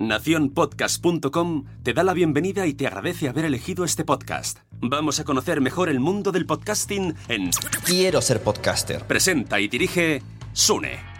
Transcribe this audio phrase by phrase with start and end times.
[0.00, 4.60] Naciónpodcast.com te da la bienvenida y te agradece haber elegido este podcast.
[4.80, 7.50] Vamos a conocer mejor el mundo del podcasting en
[7.84, 9.04] Quiero ser podcaster.
[9.08, 10.22] Presenta y dirige
[10.52, 11.17] Sune.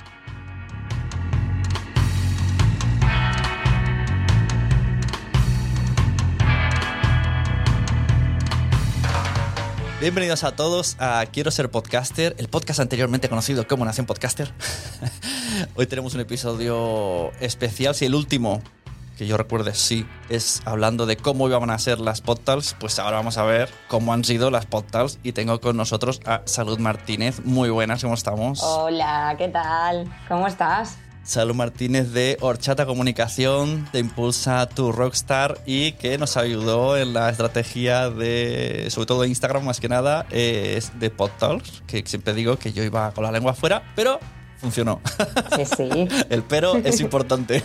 [10.01, 14.53] Bienvenidos a todos a Quiero ser podcaster, el podcast anteriormente conocido como Nación Podcaster.
[15.75, 18.63] Hoy tenemos un episodio especial, si el último
[19.17, 23.17] que yo recuerde sí es hablando de cómo iban a ser las podtals, pues ahora
[23.17, 27.45] vamos a ver cómo han sido las podtals y tengo con nosotros a Salud Martínez.
[27.45, 28.63] Muy buenas, ¿cómo estamos?
[28.63, 30.09] Hola, ¿qué tal?
[30.29, 30.97] ¿Cómo estás?
[31.29, 37.29] Salud Martínez de Horchata Comunicación, de Impulsa tu Rockstar y que nos ayudó en la
[37.29, 42.57] estrategia de, sobre todo de Instagram más que nada, es de PodTalks, que siempre digo
[42.57, 44.19] que yo iba con la lengua afuera, pero
[44.57, 45.03] funcionó.
[45.55, 46.09] Sí, sí.
[46.31, 47.63] El pero es importante.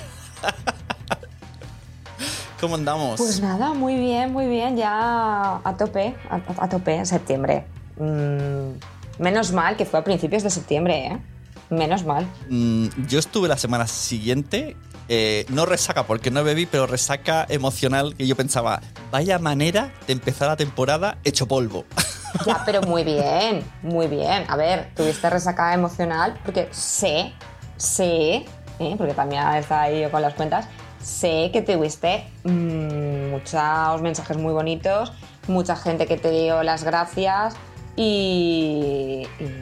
[2.59, 3.16] ¿Cómo andamos?
[3.16, 7.64] Pues nada, muy bien, muy bien, ya a tope, a, a tope en septiembre.
[7.98, 11.33] Mm, menos mal que fue a principios de septiembre, ¿eh?
[11.69, 12.28] Menos mal.
[12.50, 14.75] Mm, yo estuve la semana siguiente,
[15.09, 20.14] eh, no resaca porque no bebí, pero resaca emocional que yo pensaba, vaya manera de
[20.14, 21.86] empezar la temporada hecho polvo.
[22.47, 24.45] Ya, pero muy bien, muy bien.
[24.47, 27.31] A ver, tuviste resaca emocional porque sé,
[27.77, 28.45] sé,
[28.80, 28.95] ¿eh?
[28.98, 30.66] porque también está ahí yo con las cuentas,
[31.00, 35.14] sé que tuviste mm, muchos mensajes muy bonitos,
[35.48, 37.53] mucha gente que te dio las gracias
[37.95, 39.53] y, y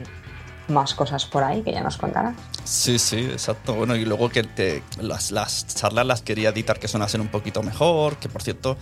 [0.72, 2.34] más cosas por ahí que ya nos contarás.
[2.64, 3.74] Sí, sí, exacto.
[3.74, 8.16] Bueno, y luego que las, las charlas las quería editar que sonasen un poquito mejor,
[8.16, 8.76] que por cierto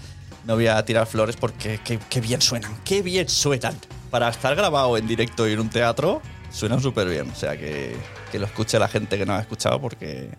[0.44, 3.76] no voy a tirar flores porque qué, qué bien suenan, qué bien suenan.
[4.10, 7.30] Para estar grabado en directo y en un teatro, suenan súper bien.
[7.30, 7.96] O sea, que,
[8.32, 10.30] que lo escuche la gente que no ha escuchado porque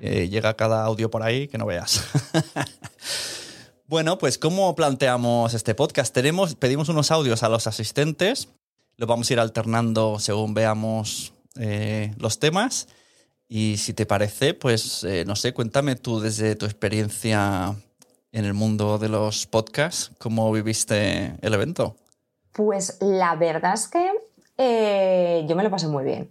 [0.00, 2.04] eh, llega cada audio por ahí que no veas.
[3.90, 6.14] Bueno, pues ¿cómo planteamos este podcast?
[6.14, 8.48] Tenemos, pedimos unos audios a los asistentes,
[9.00, 12.86] los vamos a ir alternando según veamos eh, los temas.
[13.48, 17.74] Y si te parece, pues eh, no sé, cuéntame tú desde tu experiencia
[18.30, 21.96] en el mundo de los podcasts, cómo viviste el evento.
[22.52, 24.12] Pues la verdad es que
[24.58, 26.30] eh, yo me lo pasé muy bien.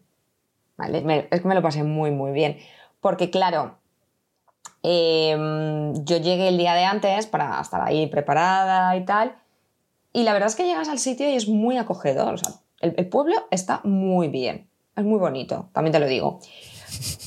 [0.78, 1.02] ¿vale?
[1.02, 2.60] Me- es que me lo pasé muy, muy bien.
[3.02, 3.80] Porque, claro,
[4.84, 5.36] eh,
[6.06, 9.36] yo llegué el día de antes para estar ahí preparada y tal.
[10.14, 12.40] Y la verdad es que llegas al sitio y es muy acogedor.
[12.82, 14.70] El pueblo está muy bien.
[14.96, 16.40] Es muy bonito, también te lo digo.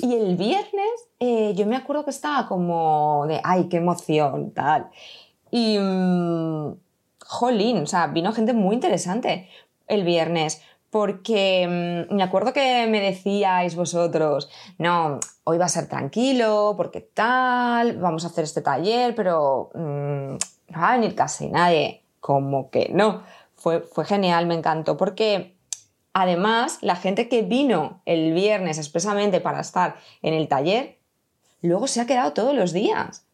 [0.01, 0.91] Y el viernes
[1.25, 4.91] eh, yo me acuerdo que estaba como de, ay, qué emoción, tal.
[5.53, 6.75] Y, mm,
[7.25, 9.49] jolín, o sea, vino gente muy interesante
[9.87, 10.61] el viernes.
[10.91, 17.01] Porque mm, me acuerdo que me decíais vosotros, no, hoy va a ser tranquilo, porque
[17.01, 20.33] tal, vamos a hacer este taller, pero mm,
[20.73, 22.02] no va a venir casi nadie.
[22.23, 23.23] Como que no.
[23.57, 25.59] Fue, fue genial, me encantó, porque
[26.15, 30.99] Además, la gente que vino el viernes expresamente para estar en el taller,
[31.63, 33.25] luego se ha quedado todos los días.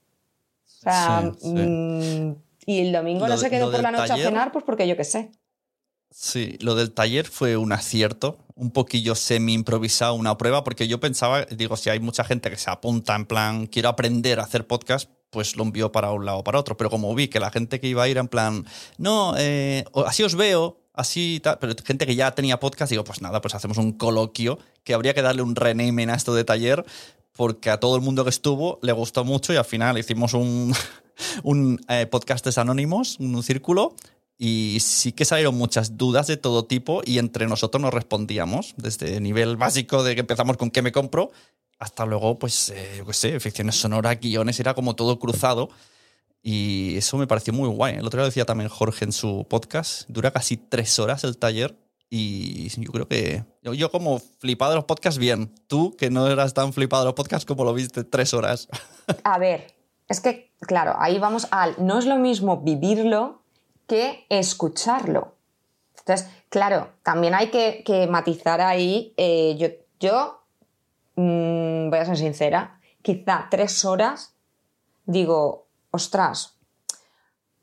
[0.65, 1.54] O sea, Sí, sí.
[1.54, 4.65] mm, y el domingo Lo no se quedó por la noche taller- a cenar, pues
[4.65, 5.32] porque yo qué sé.
[6.12, 11.00] Sí, lo del taller fue un acierto, un poquillo semi improvisado, una prueba, porque yo
[11.00, 14.69] pensaba, digo, si hay mucha gente que se apunta en plan, quiero aprender a hacer
[14.69, 16.76] podcast, pues lo envío para un lado o para otro.
[16.76, 18.66] Pero como vi que la gente que iba a ir en plan,
[18.96, 23.22] no, eh, así os veo, así tal, pero gente que ya tenía podcast, digo, pues
[23.22, 26.84] nada, pues hacemos un coloquio que habría que darle un rename a esto de taller,
[27.32, 30.74] porque a todo el mundo que estuvo le gustó mucho y al final hicimos un,
[31.42, 33.94] un eh, podcastes anónimos, un círculo,
[34.38, 39.16] y sí que salieron muchas dudas de todo tipo y entre nosotros nos respondíamos, desde
[39.16, 41.32] el nivel básico de que empezamos con qué me compro,
[41.78, 45.69] hasta luego, pues, eh, yo qué sé, ficciones sonoras, guiones, era como todo cruzado.
[46.41, 47.97] Y eso me pareció muy guay.
[47.97, 51.37] El otro día lo decía también Jorge en su podcast, dura casi tres horas el
[51.37, 51.76] taller
[52.10, 55.53] y yo creo que yo, yo como flipado los podcasts, bien.
[55.66, 58.69] Tú, que no eras tan flipado los podcasts, como lo viste tres horas.
[59.25, 59.75] A ver,
[60.09, 61.75] es que, claro, ahí vamos al.
[61.79, 63.38] No es lo mismo vivirlo
[63.88, 65.35] que escucharlo.
[65.99, 69.12] Entonces, claro, también hay que, que matizar ahí.
[69.17, 69.69] eh, yo,
[69.99, 70.43] yo
[71.17, 74.35] mm, voy a ser sincera, quizá tres horas
[75.08, 76.58] digo, ostras,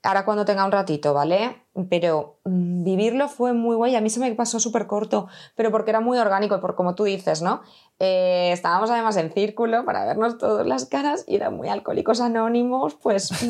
[0.02, 1.62] ahora cuando tenga un ratito, ¿vale?
[1.88, 3.94] Pero mm, vivirlo fue muy guay.
[3.94, 6.94] A mí se me pasó súper corto, pero porque era muy orgánico y por como
[6.94, 7.62] tú dices, ¿no?
[7.98, 12.94] Eh, estábamos además en círculo para vernos todas las caras y eran muy alcohólicos anónimos,
[12.94, 13.30] pues...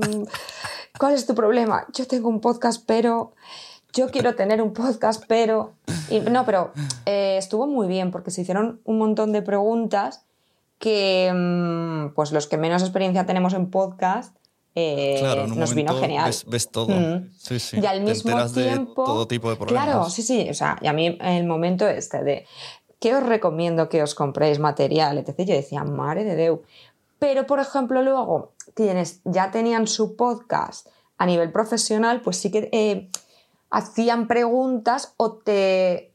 [0.00, 0.24] Mm,
[0.98, 1.86] ¿Cuál es tu problema?
[1.92, 3.32] Yo tengo un podcast, pero...
[3.92, 5.72] Yo quiero tener un podcast, pero...
[6.10, 6.72] y no, pero
[7.06, 10.22] eh, estuvo muy bien porque se hicieron un montón de preguntas
[10.78, 14.34] que mm, pues los que menos experiencia tenemos en podcast
[14.76, 16.26] eh, Claro, en un nos vino genial.
[16.26, 16.94] ves, ves todo.
[16.94, 17.30] Mm.
[17.36, 17.80] Sí, sí.
[17.80, 19.04] Y al Te mismo de tiempo.
[19.04, 19.84] todo tipo de problemas.
[19.84, 20.48] Claro, sí, sí.
[20.48, 22.46] O sea, y a mí el momento este de
[23.00, 25.34] que os recomiendo que os compréis material, etc.
[25.38, 26.62] Yo decía, madre de Deu.
[27.18, 30.86] Pero, por ejemplo, luego, quienes ya tenían su podcast
[31.18, 33.10] a nivel profesional, pues sí que eh,
[33.70, 36.14] hacían preguntas o te.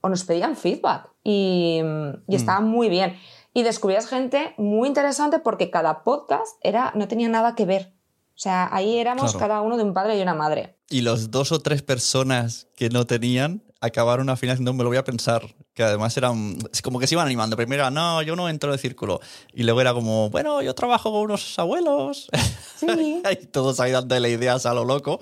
[0.00, 1.10] o nos pedían feedback.
[1.24, 1.80] Y,
[2.28, 3.16] y estaba muy bien.
[3.52, 7.94] Y descubrías gente muy interesante porque cada podcast era, no tenía nada que ver.
[8.34, 9.38] O sea, ahí éramos Claro.
[9.38, 10.76] cada uno de un padre y una madre.
[10.90, 14.90] Y los dos o tres personas que no tenían acabaron al final diciendo, me lo
[14.90, 15.55] voy a pensar.
[15.76, 17.54] Que además eran, como que se iban animando.
[17.54, 19.20] Primero era, no, yo no entro en el círculo.
[19.52, 22.30] Y luego era como, bueno, yo trabajo con unos abuelos.
[22.76, 23.22] Sí.
[23.30, 25.18] y todos ahí dándole ideas a lo loco.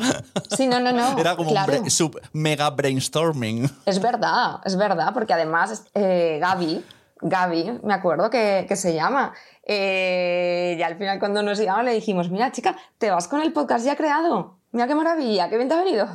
[0.56, 1.19] Sí, no, no, no.
[1.19, 1.81] Era como claro.
[1.81, 3.69] un sub- mega brainstorming.
[3.85, 6.85] Es verdad, es verdad, porque además eh, Gaby,
[7.21, 9.33] Gaby, me acuerdo que, que se llama,
[9.65, 13.53] eh, y al final cuando nos llama le dijimos, mira chica, te vas con el
[13.53, 16.07] podcast ya creado, mira qué maravilla, qué bien te ha venido.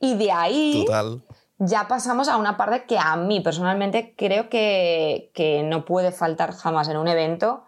[0.00, 1.22] Y de ahí Total.
[1.58, 6.52] Ya pasamos a una parte que a mí personalmente creo que, que no puede faltar
[6.52, 7.64] jamás en un evento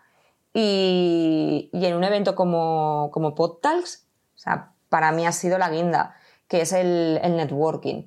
[0.52, 5.70] y, y en un evento como, como PodTalks, o sea, para mí ha sido la
[5.70, 6.14] guinda,
[6.48, 8.04] que es el, el networking.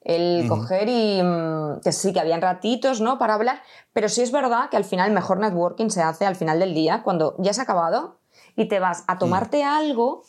[0.00, 3.18] El coger y mm, que sí, que habían ratitos, ¿no?
[3.18, 3.60] Para hablar,
[3.92, 6.72] pero sí es verdad que al final el mejor networking se hace al final del
[6.72, 8.18] día, cuando ya se ha acabado
[8.56, 10.22] y te vas a tomarte algo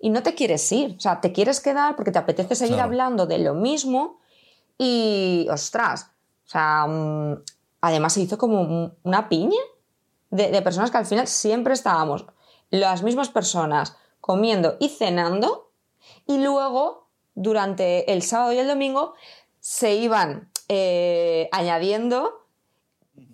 [0.00, 2.88] y no te quieres ir, o sea, te quieres quedar porque te apetece seguir Claro.
[2.88, 4.18] hablando de lo mismo
[4.78, 6.10] y, ostras,
[6.46, 7.42] o sea, mm,
[7.80, 9.60] además se hizo como un- una piña
[10.30, 12.26] de, de personas que al final siempre estábamos
[12.70, 15.70] las mismas personas comiendo y cenando
[16.26, 19.14] y luego durante el sábado y el domingo
[19.60, 22.46] se iban eh, añadiendo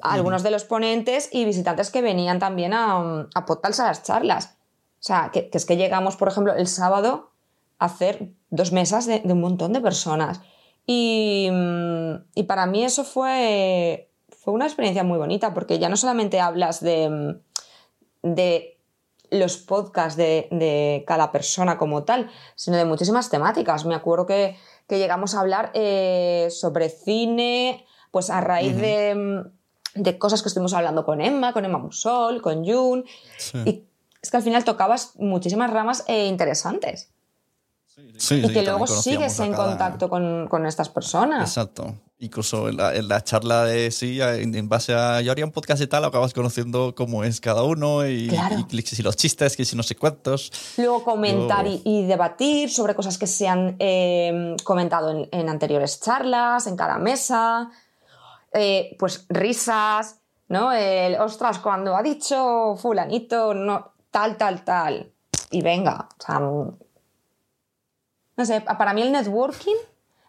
[0.00, 3.46] algunos de los ponentes y visitantes que venían también a, a
[3.80, 4.56] a las charlas.
[5.00, 7.30] O sea, que, que es que llegamos, por ejemplo, el sábado
[7.78, 10.40] a hacer dos mesas de, de un montón de personas.
[10.90, 15.98] Y, mm, y para mí eso fue, fue una experiencia muy bonita, porque ya no
[15.98, 18.80] solamente hablas de, mm, de
[19.30, 23.84] los podcasts de, de cada persona como tal, sino de muchísimas temáticas.
[23.84, 24.56] Me acuerdo que,
[24.88, 30.48] que llegamos a hablar eh, sobre cine, pues a raíz de, mm, de cosas que
[30.48, 33.04] estuvimos hablando con Emma, con Emma Musol, con Jun.
[33.36, 33.58] Sí.
[33.66, 33.84] Y
[34.22, 37.12] es que al final tocabas muchísimas ramas eh, interesantes.
[38.18, 41.48] Sí, y sí, que luego sigues en cada- contacto con, con estas personas.
[41.48, 41.94] Exacto.
[42.20, 45.52] Incluso en la, en la charla de sí, en, en base a yo haría un
[45.52, 48.56] podcast y tal, acabas conociendo cómo es cada uno y, Claro.
[48.68, 50.50] y los chistes, que si no sé cuántos.
[50.78, 56.00] Luego comentar y, y debatir sobre cosas que se han eh, comentado en, en anteriores
[56.00, 57.70] charlas, en cada mesa.
[58.52, 60.16] Eh, pues risas,
[60.48, 60.72] ¿no?
[60.72, 65.12] El, ostras, cuando ha dicho fulanito, no, tal, tal, tal.
[65.50, 66.40] Y venga, o sea,
[68.38, 69.76] no sé, para mí el networking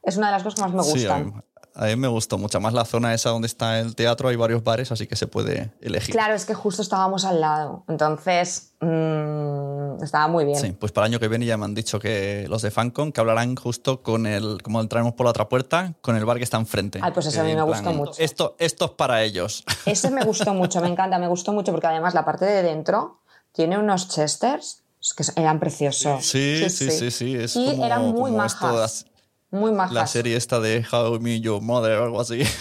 [0.03, 1.25] es una de las cosas que más me Sí, a gustan.
[1.27, 1.33] mí,
[1.75, 4.63] a mí me gustó mucho más la zona esa donde está el teatro, hay varios
[4.63, 6.13] bares, así que se puede elegir.
[6.13, 10.59] Claro, es que justo estábamos al lado, entonces mm, estaba muy bien.
[10.59, 13.11] Sí, pues para el año que viene ya me han dicho que los de Fancon
[13.11, 16.43] que hablarán justo con el, como entraremos por la otra puerta, con el bar que
[16.43, 16.99] está enfrente.
[17.01, 18.13] Ay, pues eso a mí me gustó mucho.
[18.17, 19.63] Esto, esto es para ellos.
[19.85, 23.21] Ese me gustó mucho, me encanta, me gustó mucho porque además la parte de dentro
[23.51, 24.83] tiene unos chesters
[25.15, 26.25] que eran preciosos.
[26.25, 27.35] Sí, sí, sí, sí.
[27.35, 28.75] Es y como, eran muy majas.
[28.75, 29.05] las-
[29.51, 29.93] Muy majas.
[29.93, 32.41] la serie esta de How I Met Your Mother o algo así.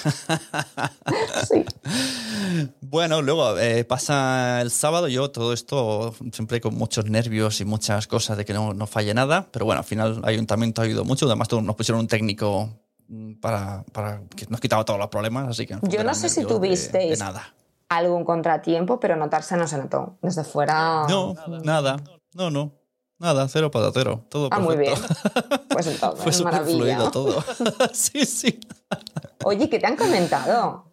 [1.49, 1.65] Sí.
[2.81, 8.07] Bueno, luego eh, pasa el sábado, yo todo esto siempre con muchos nervios y muchas
[8.07, 11.05] cosas de que no, no falle nada, pero bueno, al final el ayuntamiento ha ayudado
[11.05, 12.71] mucho, además tú- nos pusieron un técnico
[13.09, 15.79] mm, para, para que nos quitaba todos los problemas, así que...
[15.83, 17.55] Yo no sé si de- tuvisteis De nada.
[17.91, 20.19] Algún contratiempo, pero notarse no se notó.
[20.21, 21.07] Desde fuera.
[21.09, 21.97] No, nada,
[22.39, 22.73] no, no,
[23.19, 24.95] nada, cero patatero, todo Ah, muy bien.
[25.69, 27.45] Pues entonces, Fue súper fluido todo.
[27.93, 28.61] sí, sí.
[29.45, 30.85] Oye, ¿qué te han comentado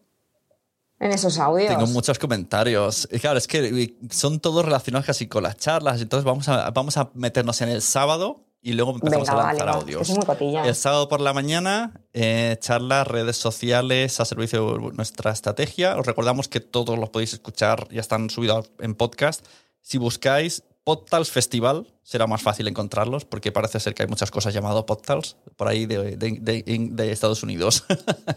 [0.99, 1.69] en esos audios?
[1.69, 3.07] Tengo muchos comentarios.
[3.11, 6.01] Y claro, es que son todos relacionados casi con las charlas.
[6.01, 9.69] Entonces vamos a, vamos a meternos en el sábado y luego empezamos Venga, a lanzar
[9.69, 10.07] audios.
[10.07, 10.55] soy muy.
[10.67, 15.95] El sábado por la mañana, eh, charlas, redes sociales a servicio de nuestra estrategia.
[15.95, 19.45] Os recordamos que todos los podéis escuchar, ya están subidos en podcast.
[19.81, 24.53] Si buscáis Podtals Festival, será más fácil encontrarlos porque parece ser que hay muchas cosas
[24.53, 27.83] llamadas Podtals por ahí de, de- de- de Estados Unidos.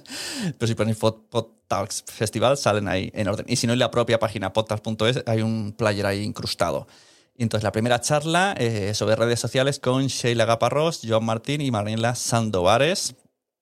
[0.58, 3.44] Pero si ponéis Pod- Podtals Festival, salen ahí en orden.
[3.48, 6.88] Y si no, en la propia página podtals.es hay un player ahí incrustado.
[7.36, 11.70] Y entonces la primera charla eh, sobre redes sociales con Sheila Gaparrós, Joan Martín y
[11.70, 13.14] Mariela Sandovares,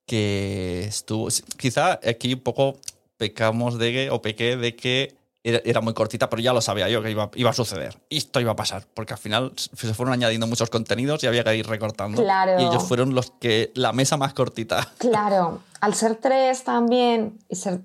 [0.06, 1.28] que estuvo,
[1.58, 2.78] quizá aquí un poco
[3.16, 5.16] pecamos de que, o pequé de que
[5.46, 7.98] era, muy cortita, pero ya lo sabía yo que iba, iba a suceder.
[8.08, 11.44] Y esto iba a pasar, porque al final se fueron añadiendo muchos contenidos y había
[11.44, 12.20] que ir recortando.
[12.20, 12.60] Claro.
[12.60, 14.88] Y ellos fueron los que la mesa más cortita.
[14.98, 17.80] Claro, al ser tres también y ser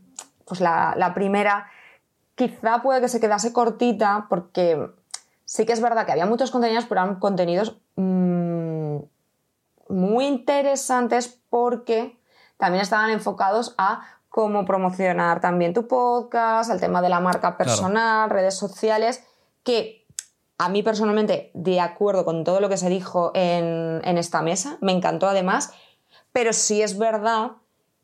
[0.45, 1.67] pues la, la primera,
[2.35, 4.89] quizá puede que se quedase cortita porque
[5.45, 8.97] sí que es verdad que había muchos contenidos, pero eran contenidos mmm,
[9.87, 12.19] muy interesantes porque
[12.57, 14.01] también estaban enfocados a
[14.31, 19.21] cómo promocionar también tu podcast, el tema de la marca personal, redes sociales,
[19.61, 20.07] que
[20.57, 24.93] a mí personalmente, de acuerdo con todo lo que se dijo en, esta mesa, me
[24.93, 25.73] encantó además,
[26.31, 27.51] pero sí es verdad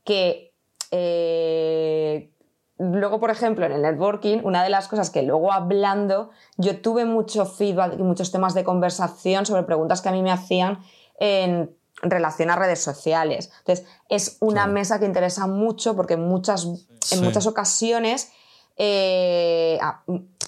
[0.04, 0.54] que
[0.92, 2.30] eh,
[2.78, 7.06] luego, por ejemplo, en el networking, una de las cosas que luego hablando, yo tuve
[7.06, 10.80] mucho feedback y muchos temas de conversación sobre preguntas que a mí me hacían
[11.22, 13.52] en relación a redes sociales.
[13.60, 16.66] Entonces, es una mesa que interesa mucho porque en muchas,
[17.12, 18.32] en muchas ocasiones
[18.78, 20.04] eh, ah,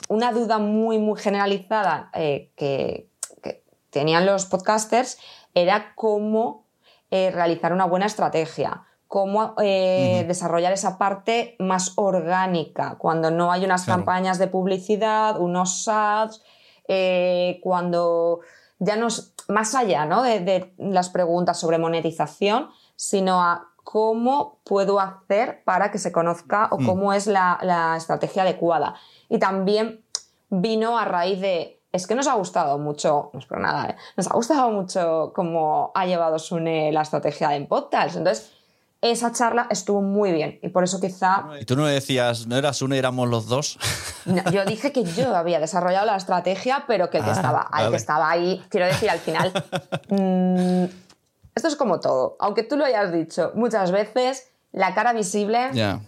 [0.08, 3.08] una duda muy, muy generalizada eh, que,
[3.90, 5.18] tenían los podcasters
[5.56, 6.68] era cómo
[7.10, 13.86] eh, realizar una buena estrategia, cómo desarrollar esa parte más orgánica, cuando no hay unas
[13.86, 16.44] campañas de publicidad, unos ads,
[17.64, 18.42] cuando
[18.78, 20.22] ya nos más allá ¿no?
[20.24, 26.80] de, las preguntas sobre monetización, sino a cómo puedo hacer para que se conozca o
[26.80, 26.86] mm.
[26.86, 28.96] cómo es la, estrategia adecuada.
[29.28, 30.06] Y también
[30.50, 33.96] vino a raíz de, es que nos ha gustado mucho, no es por nada, ¿eh?
[34.16, 38.16] nos ha gustado mucho cómo ha llevado Sune la estrategia en podcast.
[38.16, 38.54] Entonces,
[39.02, 41.46] esa charla estuvo muy bien y por eso quizá...
[41.60, 43.80] ¿Y tú no decías, no eras uno, éramos los dos?
[44.52, 47.96] yo dije que yo había desarrollado la estrategia, pero que el que, ah, estaba, que
[47.96, 49.52] estaba ahí, quiero decir, al final,
[50.10, 50.84] mm,
[51.56, 55.70] esto es como todo, aunque tú lo hayas dicho muchas veces, la cara visible...
[55.74, 56.02] Ya.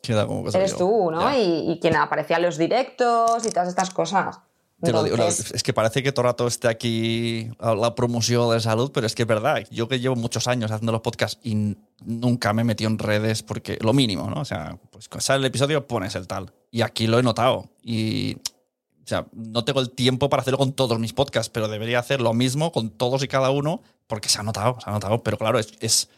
[0.00, 1.34] Queda como Eres tú, ¿no?
[1.34, 4.38] Y, y, quien aparecía en los directos y todas estas cosas
[4.80, 9.22] es que parece que todo rato esté aquí la promoción de salud, pero es que
[9.22, 9.64] es verdad.
[9.70, 13.42] Yo que llevo muchos años haciendo los podcasts y nunca me he metido en redes
[13.42, 14.40] porque lo mínimo, ¿no?
[14.40, 16.52] O sea, pues sale el episodio pones el tal.
[16.70, 17.68] Y aquí lo he notado.
[17.82, 21.98] Y, o sea, no tengo el tiempo para hacerlo con todos mis podcasts, pero debería
[21.98, 25.24] hacer lo mismo con todos y cada uno porque se ha notado, se ha notado.
[25.24, 26.08] Pero claro, es, es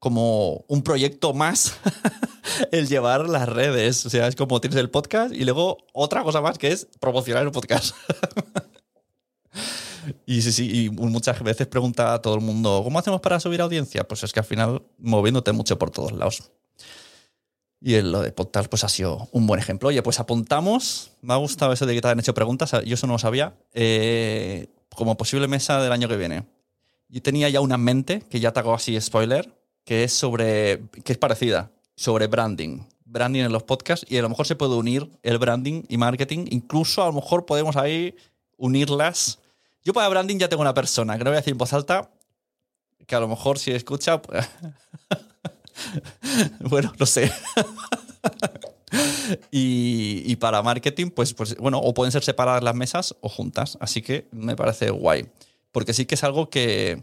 [0.00, 1.76] como un proyecto más
[2.72, 4.04] el llevar las redes.
[4.06, 7.44] O sea, es como tienes el podcast y luego otra cosa más que es promocionar
[7.44, 7.94] el podcast.
[10.26, 13.60] y sí, sí, y muchas veces pregunta a todo el mundo, ¿cómo hacemos para subir
[13.60, 14.02] audiencia?
[14.08, 16.50] Pues es que al final moviéndote mucho por todos lados.
[17.82, 19.88] Y en lo de podcast pues ha sido un buen ejemplo.
[19.88, 21.12] Oye, pues apuntamos.
[21.20, 22.72] Me ha gustado eso de que te hayan hecho preguntas.
[22.84, 23.54] Yo eso no lo sabía.
[23.72, 26.46] Eh, como posible mesa del año que viene.
[27.08, 30.82] Yo tenía ya una en mente, que ya te hago así spoiler, que es sobre,
[31.04, 32.80] que es parecida, sobre branding.
[33.04, 36.46] Branding en los podcasts y a lo mejor se puede unir el branding y marketing.
[36.50, 38.14] Incluso a lo mejor podemos ahí
[38.56, 39.38] unirlas.
[39.84, 42.10] Yo para branding ya tengo una persona, que no voy a decir en voz alta,
[43.06, 44.22] que a lo mejor si escucha...
[44.22, 44.48] Pues
[46.60, 47.32] bueno, no sé.
[49.50, 53.76] y, y, para marketing, pues, pues bueno, o pueden ser separadas las mesas o juntas.
[53.80, 55.28] Así que me parece guay.
[55.72, 57.02] Porque sí que es algo que,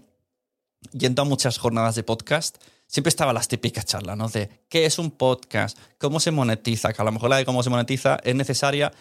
[0.91, 2.57] yendo a muchas jornadas de podcast,
[2.88, 4.29] siempre estaban las típicas charlas, ¿no?
[4.29, 7.63] De qué es un podcast, cómo se monetiza, que a lo mejor la de cómo
[7.63, 8.91] se monetiza es necesaria,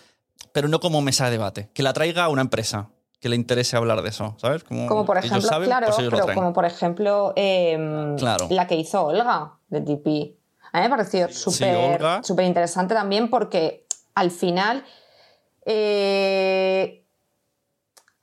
[0.52, 2.90] pero no como mesa de debate, que la traiga una empresa
[3.21, 4.62] que le interese hablar de eso, ¿sabes?
[4.64, 8.16] Como, por ejemplo, claro, pues pero como por ejemplo em,
[8.50, 10.37] la que hizo Olga de TP.
[10.73, 14.85] A mí me pareció súper interesante también porque al final
[15.64, 17.05] eh,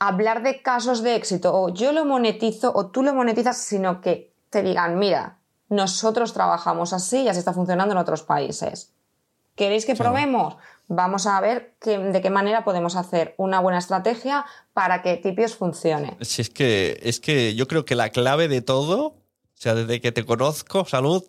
[0.07, 4.33] hablar de casos de éxito o yo lo monetizo o tú lo monetizas, sino que
[4.49, 8.93] te digan, mira, nosotros trabajamos así y así está funcionando en otros países.
[9.55, 10.57] ¿Queréis que probemos?
[10.87, 16.17] Vamos a ver de qué manera podemos hacer una buena estrategia para que Tipios funcione.
[16.21, 19.15] Si es que, es que yo creo que la clave de todo, o
[19.53, 21.23] sea, desde que te conozco, salud,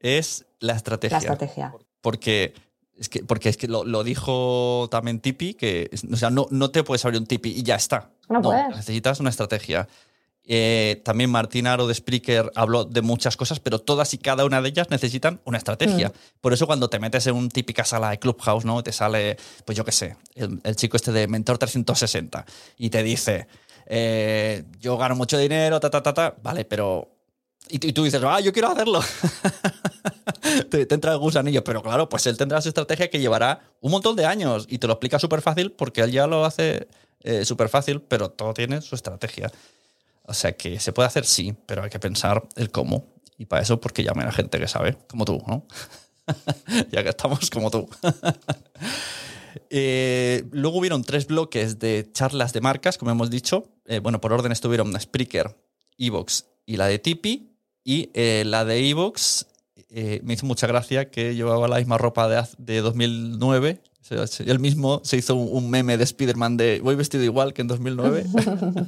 [0.00, 1.18] es la estrategia.
[1.18, 1.74] La estrategia.
[2.00, 2.54] Porque
[2.98, 6.84] es que, porque es que lo, dijo también Tipi, que o sea, no, no te
[6.84, 8.10] puedes abrir un Tipi y ya está.
[8.28, 8.76] No, puedes.
[8.76, 9.88] Necesitas una estrategia.
[10.46, 14.60] Eh, también Martín Aro de Spreaker habló de muchas cosas, pero todas y cada una
[14.60, 16.08] de ellas necesitan una estrategia.
[16.08, 16.12] Mm.
[16.40, 18.82] Por eso cuando te metes en una típica sala de Clubhouse, ¿no?
[18.82, 22.44] Te sale, pues yo qué sé, el, chico este de Mentor 360
[22.76, 23.48] y te dice,
[23.86, 26.36] eh, yo gano mucho dinero, ta, ta, ta, ta.
[26.42, 27.10] Vale, pero...
[27.70, 29.00] Y, tú dices, ah, yo quiero hacerlo.
[30.70, 33.90] te, te, entra el gusanillo, pero claro, pues él tendrá su estrategia que llevará un
[33.90, 36.88] montón de años y te lo explica súper fácil porque él ya lo hace
[37.24, 39.50] eh, súper fácil, pero todo tiene su estrategia.
[40.26, 43.06] O sea que se puede hacer sí, pero hay que pensar el cómo.
[43.36, 45.66] Y para eso, porque llamen a gente que sabe, como tú, ¿no?
[46.90, 47.88] ya que estamos como tú.
[49.70, 53.72] Eh, luego hubieron tres bloques de charlas de marcas, como hemos dicho.
[53.86, 55.56] Eh, bueno, por orden estuvieron Spreaker,
[55.96, 57.50] Evox y la de Tipeee.
[57.84, 59.46] Y eh, la de Evox
[60.22, 63.80] me hizo mucha gracia que llevaba la misma ropa de, de 2009.
[64.46, 68.24] él mismo se hizo un, meme de Spider-Man de voy vestido igual que en 2009.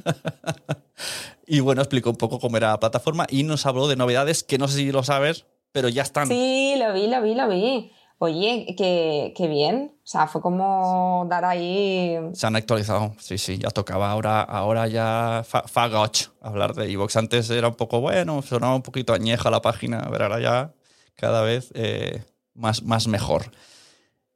[1.47, 4.57] y bueno, explicó un poco cómo era la plataforma y nos habló de novedades que
[4.57, 6.27] no sé si lo sabes, pero ya están.
[6.27, 7.91] Sí, lo vi, lo vi, lo vi.
[8.19, 9.91] Oye, qué, bien.
[10.03, 12.17] O sea, fue como dar ahí.
[12.33, 14.09] Se han actualizado, sí, sí, ya tocaba.
[14.11, 17.15] Ahora, ahora ya fagoch hablar de Evox.
[17.15, 20.73] Antes era un poco bueno, sonaba un poquito añeja la página, pero ahora ya
[21.17, 23.51] cada vez eh, más, más mejor.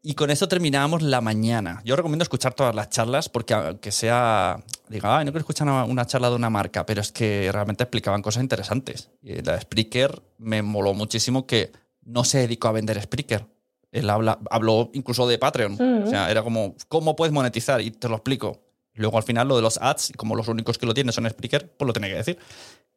[0.04, 1.82] Y con esto terminamos la mañana.
[1.86, 6.06] Yo recomiendo escuchar todas las charlas porque aunque sea, diga, Ay, no quiero escuchar una,
[6.06, 9.12] charla de una marca, pero es que realmente explicaban cosas interesantes.
[9.22, 11.72] Y la Spreaker me moló muchísimo que
[12.04, 13.46] no se dedicó a vender Spreaker
[13.92, 16.04] él habla, habló incluso de Patreon.
[16.06, 17.82] O sea, era como, ¿cómo puedes monetizar?
[17.82, 18.62] Y te lo explico.
[18.94, 21.70] Luego al final lo de los ads, como los únicos que lo tienen son Spreaker,
[21.78, 22.38] pues lo tiene que decir.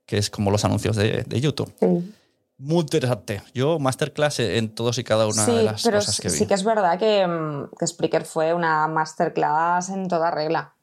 [0.06, 1.72] Que es como los anuncios de, YouTube.
[2.58, 3.42] Muy interesante.
[3.52, 6.34] Yo, masterclass en todos y cada una de las cosas que vi.
[6.34, 10.75] Sí que es verdad que, mm, que Spreaker fue una masterclass en toda regla.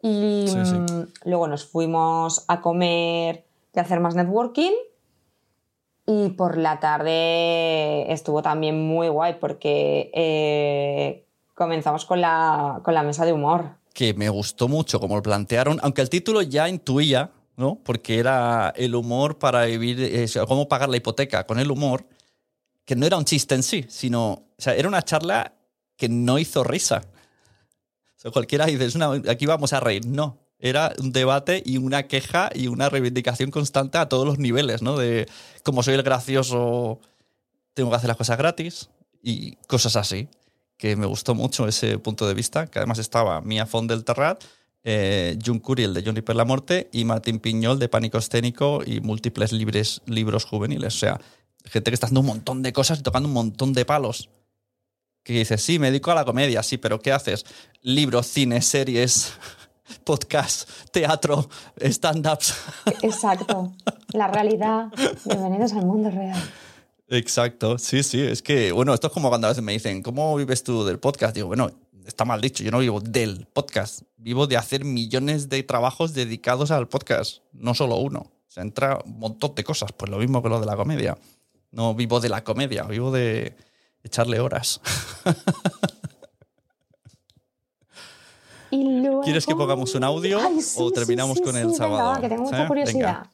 [0.00, 4.72] Y mm, luego nos fuimos a comer y a hacer más networking.
[6.06, 13.04] Y por la tarde estuvo también muy guay porque eh, comenzamos con la, con la
[13.04, 13.76] mesa de humor.
[13.94, 17.80] Que me gustó mucho como lo plantearon, aunque el título ya intuía, ¿no?
[17.84, 22.06] Porque era el humor para vivir, eh, cómo pagar la hipoteca con el humor,
[22.84, 25.54] que no era un chiste en sí, sino, o sea, era una charla
[25.96, 27.02] que no hizo risa.
[28.24, 30.06] O cualquiera dice, aquí vamos a reír.
[30.06, 34.80] No, era un debate y una queja y una reivindicación constante a todos los niveles,
[34.80, 34.96] ¿no?
[34.96, 35.28] De
[35.64, 37.00] como soy el gracioso,
[37.74, 38.90] tengo que hacer las cosas gratis
[39.22, 40.28] y cosas así.
[40.76, 44.42] Que me gustó mucho ese punto de vista, que además estaba Mia Font del Terrat,
[44.84, 49.00] eh, Jun Curiel de Johnny per la Morte y Martín Piñol de Pánico Escénico y
[49.00, 50.94] múltiples libres, libros juveniles.
[50.94, 51.20] O sea,
[51.64, 54.28] gente que está haciendo un montón de cosas y tocando un montón de palos.
[55.22, 57.44] Que dices, sí, me dedico a la comedia, sí, pero ¿qué haces?
[57.82, 59.32] Libros, cine, series,
[60.04, 61.48] podcast, teatro,
[61.80, 62.54] stand-ups.
[63.02, 63.72] Exacto.
[64.12, 64.88] La realidad.
[65.24, 66.42] Bienvenidos al mundo real.
[67.08, 68.20] Exacto, sí, sí.
[68.20, 70.98] Es que, bueno, esto es como cuando a veces me dicen, ¿cómo vives tú del
[70.98, 71.34] podcast?
[71.34, 71.70] Digo, bueno,
[72.06, 74.02] está mal dicho, yo no vivo del podcast.
[74.16, 78.30] Vivo de hacer millones de trabajos dedicados al podcast, no solo uno.
[78.48, 81.16] Se entra un montón de cosas, pues lo mismo que lo de la comedia.
[81.70, 83.56] No vivo de la comedia, vivo de
[84.02, 84.80] echarle horas.
[89.24, 90.40] ¿Quieres que pongamos un audio
[90.76, 92.20] o terminamos con el sábado?
[92.20, 93.26] que tengo mucha curiosidad.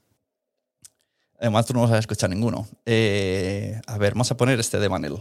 [1.38, 2.66] Además, tú no vas a escuchar ninguno.
[2.84, 5.18] Eh, a ver, vamos a poner este de Manel.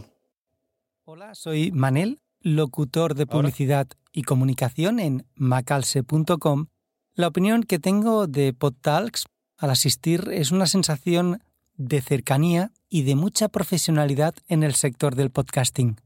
[1.04, 6.66] Hola, soy Manel, locutor de publicidad y comunicación en macalse.com.
[7.14, 11.42] La opinión que tengo de PodTalks al asistir es una sensación
[11.76, 16.00] de cercanía y de mucha profesionalidad en el sector del podcasting.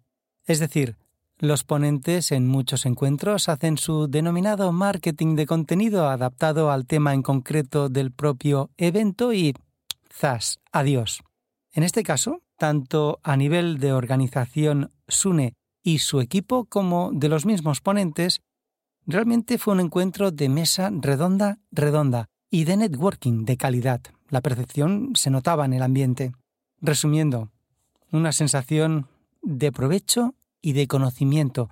[0.44, 0.96] Es decir,
[1.38, 7.22] los ponentes en muchos encuentros hacen su denominado marketing de contenido adaptado al tema en
[7.22, 9.54] concreto del propio evento y
[10.12, 10.60] ¡zas!
[10.70, 11.22] Adiós.
[11.72, 17.46] En este caso, tanto a nivel de organización Sune y su equipo como de los
[17.46, 18.40] mismos ponentes,
[19.06, 24.00] realmente fue un encuentro de mesa redonda, redonda y de networking de calidad.
[24.28, 26.32] La percepción se notaba en el ambiente.
[26.80, 27.50] Resumiendo,
[28.10, 29.08] una sensación
[29.42, 31.70] de provecho y de conocimiento.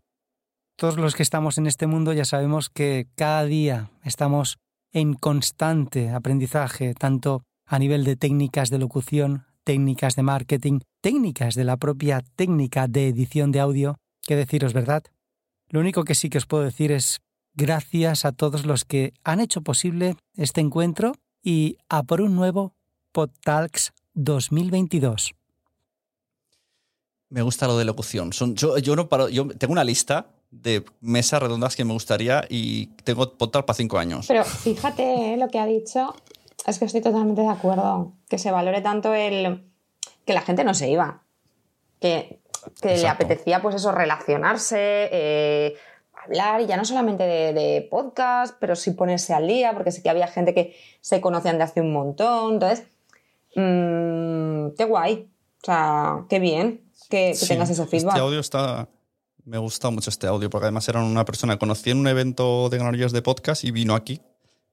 [0.77, 4.59] Todos los que estamos en este mundo ya sabemos que cada día estamos
[4.93, 11.65] en constante aprendizaje, tanto a nivel de técnicas de locución, técnicas de marketing, técnicas de
[11.65, 15.03] la propia técnica de edición de audio, que deciros verdad.
[15.69, 17.21] Lo único que sí que os puedo decir es
[17.55, 22.75] gracias a todos los que han hecho posible este encuentro y a por un nuevo
[23.13, 25.33] PodTalks 2022.
[27.29, 28.33] Me gusta lo de locución.
[28.33, 32.45] Son, yo, yo, no paro, yo tengo una lista de mesas redondas que me gustaría
[32.49, 34.27] y tengo total para cinco años.
[34.27, 36.15] Pero fíjate eh, lo que ha dicho,
[36.67, 38.15] es que estoy totalmente de acuerdo.
[38.29, 39.70] Que se valore tanto el
[40.31, 41.23] que la gente no se iba.
[41.99, 42.39] Que,
[42.81, 45.75] que le apetecía, pues eso, relacionarse, eh,
[46.25, 50.09] hablar, y ya no solamente de, podcast, pero sí ponerse al día, porque sé que
[50.09, 52.55] había gente que se conocían de hace un montón.
[52.55, 52.87] Entonces,
[53.57, 55.29] mmm, qué guay.
[55.63, 58.15] O sea, qué bien que, tengas ese este feedback.
[58.15, 58.89] Este audio está.
[59.45, 62.69] Me gusta mucho este audio, porque además era una persona que conocí en un evento
[62.69, 64.21] de ganaderías de podcast y vino aquí,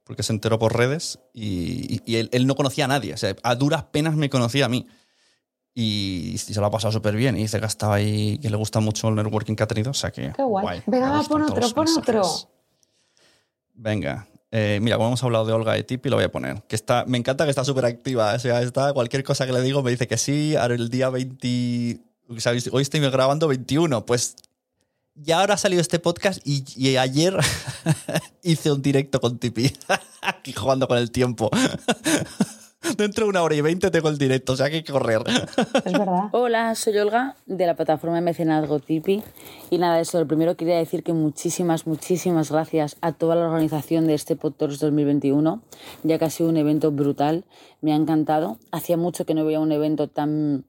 [0.03, 3.15] porque se enteró por redes y, él, no conocía a nadie.
[3.15, 4.85] O sea, a duras penas me conocía a mí.
[5.79, 8.57] Y se lo ha pasado súper bien y dice que ha estado ahí, que le
[8.57, 10.33] gusta mucho el networking que ha tenido, o sea que...
[10.35, 10.81] Qué guay.
[10.87, 12.23] Venga, va, pon otro, pon otro.
[13.75, 16.63] Venga, eh, mira, como hemos hablado de Olga de Tipi, lo voy a poner.
[16.63, 18.33] Que está, me encanta que está súper activa.
[18.33, 20.55] O sea, está, cualquier cosa que le digo me dice que sí.
[20.55, 22.01] Ahora el día 20.
[22.71, 24.03] Hoy estoy grabando 21.
[24.07, 24.35] Pues
[25.13, 27.37] ya ahora ha salido este podcast y, ayer
[28.41, 29.71] hice un directo con Tipi.
[30.21, 31.51] Aquí jugando con el tiempo.
[32.95, 35.21] Dentro de una hora y veinte tengo el directo, o sea que hay que correr.
[35.85, 36.25] Es verdad.
[36.31, 39.23] Hola, soy Olga de la plataforma de mecenazgo Tipi.
[39.69, 44.07] Y nada, eso, lo primero quería decir que muchísimas, muchísimas gracias a toda la organización
[44.07, 45.61] de este PodTours 2021,
[46.03, 47.43] ya que ha sido un evento brutal.
[47.81, 48.57] Me ha encantado.
[48.71, 50.65] Hacía mucho que no veía un evento tan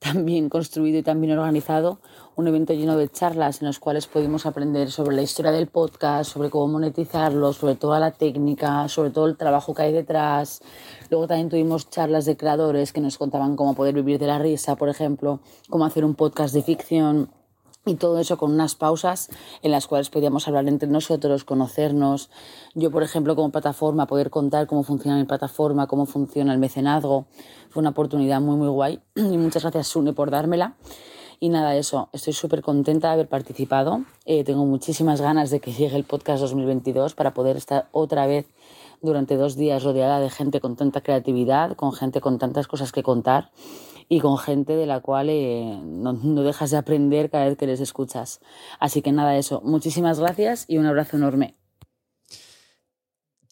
[0.00, 2.00] tan bien construido y tan bien organizado,
[2.34, 6.32] un evento lleno de charlas en los cuales pudimos aprender sobre la historia del podcast,
[6.32, 10.62] sobre cómo monetizarlo, sobre toda la técnica, sobre todo el trabajo que hay detrás.
[11.10, 14.74] Luego también tuvimos charlas de creadores que nos contaban cómo poder vivir de la risa,
[14.74, 17.30] por ejemplo, cómo hacer un podcast de ficción
[17.86, 19.30] y todo eso con unas pausas
[19.62, 22.30] en las cuales podíamos hablar entre nosotros, conocernos.
[22.74, 27.26] Yo, por ejemplo, como plataforma, poder contar cómo funciona mi plataforma, cómo funciona el mecenazgo.
[27.70, 29.00] Fue una oportunidad muy, muy guay.
[29.14, 30.76] Y muchas gracias, Sune, por dármela.
[31.42, 34.02] Y nada, eso, estoy súper contenta de haber participado.
[34.26, 38.46] Eh, tengo muchísimas ganas de que llegue el podcast 2022 para poder estar otra vez
[39.00, 43.02] durante dos días rodeada de gente con tanta creatividad, con gente con tantas cosas que
[43.02, 43.50] contar
[44.12, 47.78] y con gente de la cual eh, no, dejas de aprender cada vez que les
[47.78, 48.40] escuchas.
[48.80, 49.62] Así que nada, eso.
[49.64, 51.54] Muchísimas gracias y un abrazo enorme.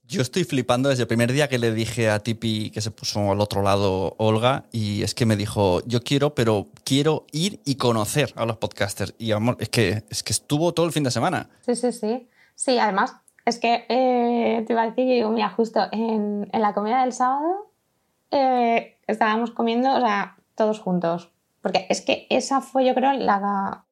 [0.02, 3.30] Yo estoy flipando desde el primer día que le dije a Tipi que se puso
[3.30, 7.76] al otro lado Olga y es que me dijo, yo quiero, pero quiero ir y
[7.76, 9.14] conocer a los podcasters.
[9.16, 11.50] Y amor, es que, es que estuvo todo el fin de semana.
[11.60, 12.28] Sí, sí, sí.
[12.56, 16.62] Sí, además, es que eh, te iba a decir que digo, mira, justo en, en
[16.62, 17.70] la comida del sábado
[18.32, 21.30] eh, estábamos comiendo, o sea, todos juntos.
[21.62, 23.86] Porque es que esa fue, yo creo, la.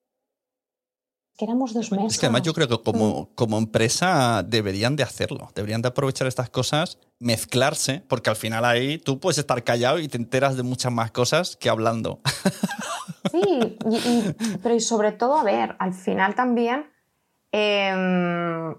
[1.39, 2.13] que éramos dos meses.
[2.13, 3.35] Es que además yo creo que como, mm.
[3.35, 5.49] como empresa deberían de hacerlo.
[5.55, 10.09] Deberían de aprovechar estas cosas, mezclarse, porque al final ahí tú puedes estar callado y
[10.09, 12.21] te enteras de muchas más cosas que hablando.
[13.29, 13.77] Sí,
[14.63, 16.87] pero y sobre todo, a ver, al final también.
[17.53, 18.75] Em,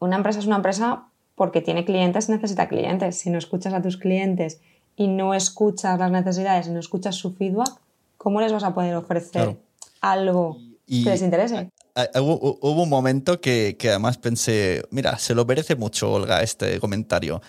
[0.00, 3.16] una empresa es una empresa porque tiene clientes, necesita clientes.
[3.16, 4.60] Si no escuchas a tus clientes
[4.96, 7.70] y no escuchas las necesidades y no escuchas su feedback,
[8.16, 9.56] ¿cómo les vas a poder ofrecer
[10.00, 11.70] algo que les interese?
[12.14, 17.40] Hubo, un momento que, además pensé, mira, se lo merece mucho, Olga, este comentario.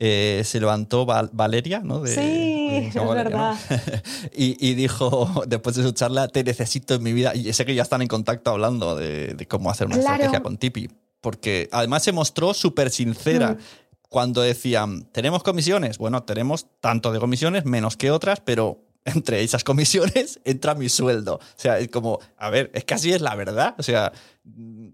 [0.00, 2.06] Eh, se levantó Valeria, ¿no?
[2.06, 2.20] sí,
[2.94, 3.56] es verdad.
[4.32, 7.34] y, dijo, después de su charla, te necesito en mi vida.
[7.34, 10.88] Y sé que ya están en contacto hablando de, cómo hacer una estrategia con Tipi.
[11.20, 13.54] Porque además se mostró súper sincera.
[13.54, 15.98] Mm cuando decían, ¿tenemos comisiones?
[15.98, 21.36] Bueno, tenemos tanto de comisiones, menos que otras, pero entre esas comisiones entra mi sueldo.
[21.36, 23.74] O sea, es como, a ver, es que así es la verdad.
[23.78, 24.12] O sea,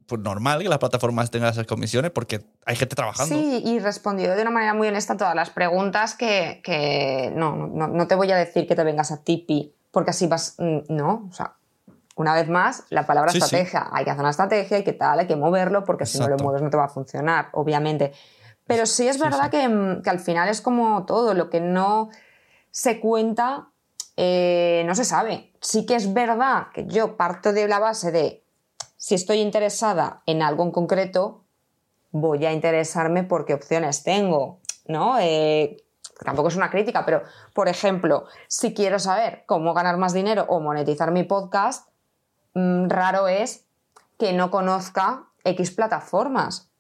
[0.07, 3.35] pues normal que las plataformas tengan esas comisiones porque hay gente trabajando.
[3.35, 8.07] Sí, y respondió de una manera muy honesta a todas las preguntas que, no, no,
[8.07, 11.33] te voy a decir que te vengas a Tipi, porque así vas, mm, no, o
[11.33, 11.55] sea,
[12.17, 13.89] una vez más, la palabra estrategia.
[13.93, 16.37] Hay que hacer una estrategia, hay que tal, hay que moverlo, porque si no lo
[16.37, 18.13] mueves no te va a funcionar, obviamente.
[18.67, 22.11] Pero sí es verdad mm, Que, al final es como todo, lo que no
[22.71, 23.69] se cuenta
[24.17, 25.53] eh, no se sabe.
[25.61, 28.45] Sí que es verdad que yo parto de la base de
[28.97, 31.45] si estoy interesada en algo en concreto,
[32.11, 35.19] voy a interesarme por qué opciones tengo, ¿no?
[35.19, 35.85] Eh,
[36.25, 37.23] tampoco es una crítica, pero
[37.53, 41.89] por ejemplo, si quiero saber cómo ganar más dinero o monetizar mi podcast,
[42.55, 43.67] mm, raro es
[44.19, 46.71] que no conozca X plataformas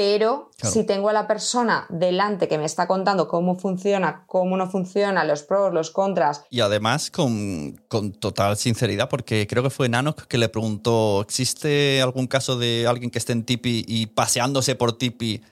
[0.00, 4.70] pero si tengo a la persona delante que me está contando cómo funciona, cómo no
[4.70, 6.42] funciona, los pros, los contras.
[6.48, 7.78] Y además con,
[8.18, 13.10] total sinceridad, porque creo que fue Nanok que le preguntó, ¿existe algún caso de alguien
[13.10, 15.42] que esté en Tipi y paseándose por Tipi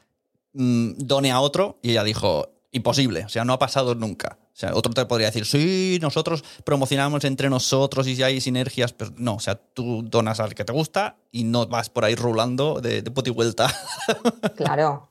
[0.54, 1.78] mm, done a otro?
[1.82, 4.38] Y ella dijo, imposible, o sea, no ha pasado nunca.
[4.52, 8.92] O sea, otro te podría decir, sí, nosotros promocionamos entre nosotros y si hay sinergias,
[8.92, 12.14] pero no, o sea, tú donas al que te gusta y no vas por ahí
[12.14, 13.68] rulando de, de y vuelta.
[14.56, 15.10] Claro,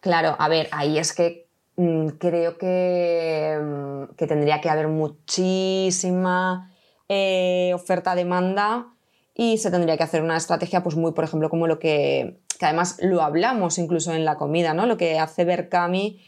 [0.00, 0.36] claro.
[0.38, 6.72] A ver, ahí es que mm, creo que, mm, que, tendría que haber muchísima
[7.08, 8.88] eh, oferta-demanda
[9.34, 12.66] y se tendría que hacer una estrategia, pues muy, por ejemplo, como lo que, que
[12.66, 14.86] además lo hablamos incluso en la comida, ¿no?
[14.86, 16.20] Lo que hace Berkami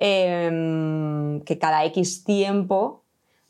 [0.00, 3.02] Em, que cada X tiempo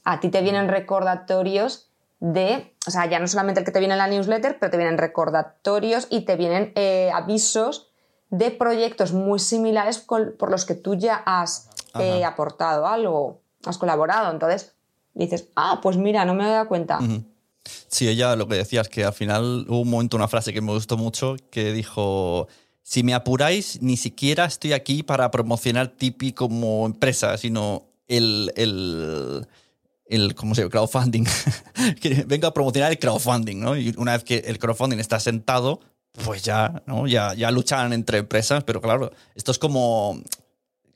[0.05, 3.95] a ti te vienen recordatorios de, o sea, ya no solamente el que te viene
[3.95, 7.91] en la newsletter, pero te vienen recordatorios y te vienen eh, avisos
[8.31, 14.31] de proyectos muy similares por los que tú ya has eh, aportado algo, has colaborado.
[14.31, 14.75] Entonces,
[15.15, 16.99] dices, ah, pues mira, no me he dado cuenta.
[17.89, 20.61] Sí, ella lo que decía es que al final hubo un momento, una frase que
[20.61, 22.49] me gustó mucho, que dijo,
[22.89, 29.47] si me apuráis, ni siquiera estoy aquí para promocionar Tipi como empresa, sino el, el,
[30.07, 30.71] el ¿cómo se llama?
[30.71, 31.25] crowdfunding.
[32.01, 33.77] que venga a promocionar el crowdfunding, ¿no?
[33.77, 35.81] Y una vez que el crowdfunding está sentado,
[36.25, 37.07] pues ya, ¿no?
[37.07, 40.19] Ya, ya luchan entre empresas, pero claro, esto es como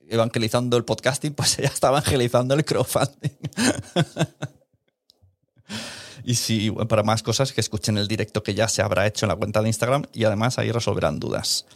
[0.08, 3.36] evangelizando el podcasting, pues ella está evangelizando el crowdfunding.
[6.24, 9.28] y si para más cosas que escuchen el directo que ya se habrá hecho en
[9.28, 11.66] la cuenta de Instagram y además ahí resolverán dudas.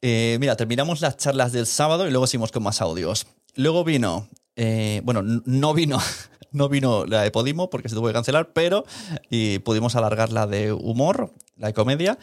[0.00, 3.26] Eh, mira, terminamos las charlas del sábado y luego seguimos con más audios.
[3.56, 5.98] Luego vino, eh, bueno, no vino,
[6.52, 8.84] no vino la de Podimo porque se tuvo que cancelar, pero
[9.30, 12.18] y pudimos alargar la de humor, la de comedia.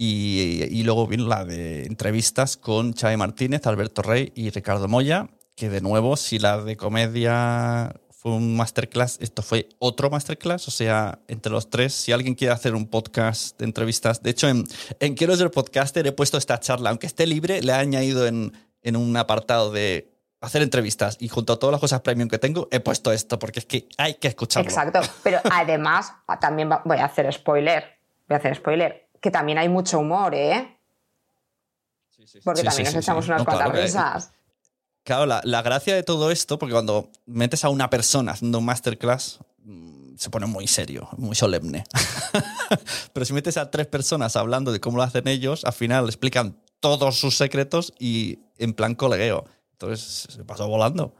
[0.00, 5.68] Y, luego vino la de entrevistas con Xavi Martínez, Alberto Rey y Ricardo Moya, que
[5.68, 11.20] de nuevo, si la de comedia fue un masterclass, esto fue otro masterclass, o sea,
[11.28, 14.64] entre los tres, si alguien quiere hacer un podcast de entrevistas, de hecho en,
[14.98, 18.52] en Quiero ser podcaster he puesto esta charla, aunque esté libre, le he añadido en,
[18.82, 22.66] en un apartado de hacer entrevistas y junto a todas las cosas premium que tengo,
[22.72, 24.68] he puesto esto, porque es que hay que escucharlo.
[24.68, 27.84] Exacto, pero además, también voy a hacer spoiler,
[28.28, 30.76] voy a hacer spoiler, que también hay mucho humor, ¿eh?
[32.42, 34.32] Porque también nos echamos unas cuantas risas.
[35.08, 39.38] Claro, la, gracia de todo esto, porque cuando metes a una persona haciendo un masterclass,
[39.64, 41.84] mm, se pone muy serio, muy solemne.
[43.14, 46.60] Pero si metes a tres personas hablando de cómo lo hacen ellos, al final explican
[46.80, 49.46] todos sus secretos y en plan colegueo.
[49.72, 51.14] Entonces se pasó volando.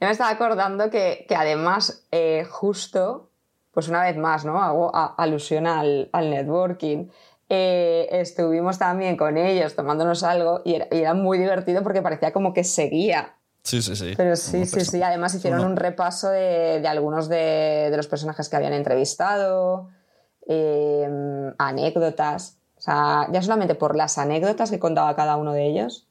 [0.00, 3.30] Yo me estaba acordando que, además, eh, justo,
[3.70, 4.60] pues una vez más, ¿no?
[4.60, 7.06] Hago alusión al, al networking.
[7.52, 12.62] Eh, estuvimos también con ellos tomándonos algo y era, muy divertido porque parecía como que
[12.62, 13.34] seguía.
[13.64, 14.14] Sí, sí, sí.
[14.16, 15.02] Pero sí, sí, sí.
[15.02, 19.88] Además hicieron un repaso de, algunos de, los personajes que habían entrevistado,
[20.46, 22.56] em, anécdotas.
[22.78, 26.06] O sea, ya solamente por las anécdotas que contaba cada uno de ellos.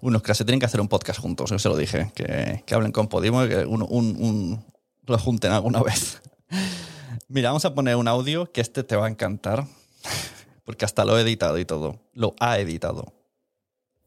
[0.00, 2.92] Unos que se tienen que hacer un podcast juntos, yo se lo dije, que, hablen
[2.92, 4.64] con Podimo y que un,
[5.06, 6.22] lo junten alguna vez.
[7.28, 9.66] Mira, vamos a poner un audio que este te va a encantar.
[10.64, 12.00] Porque hasta lo he editado y todo.
[12.12, 13.19] Lo ha editado.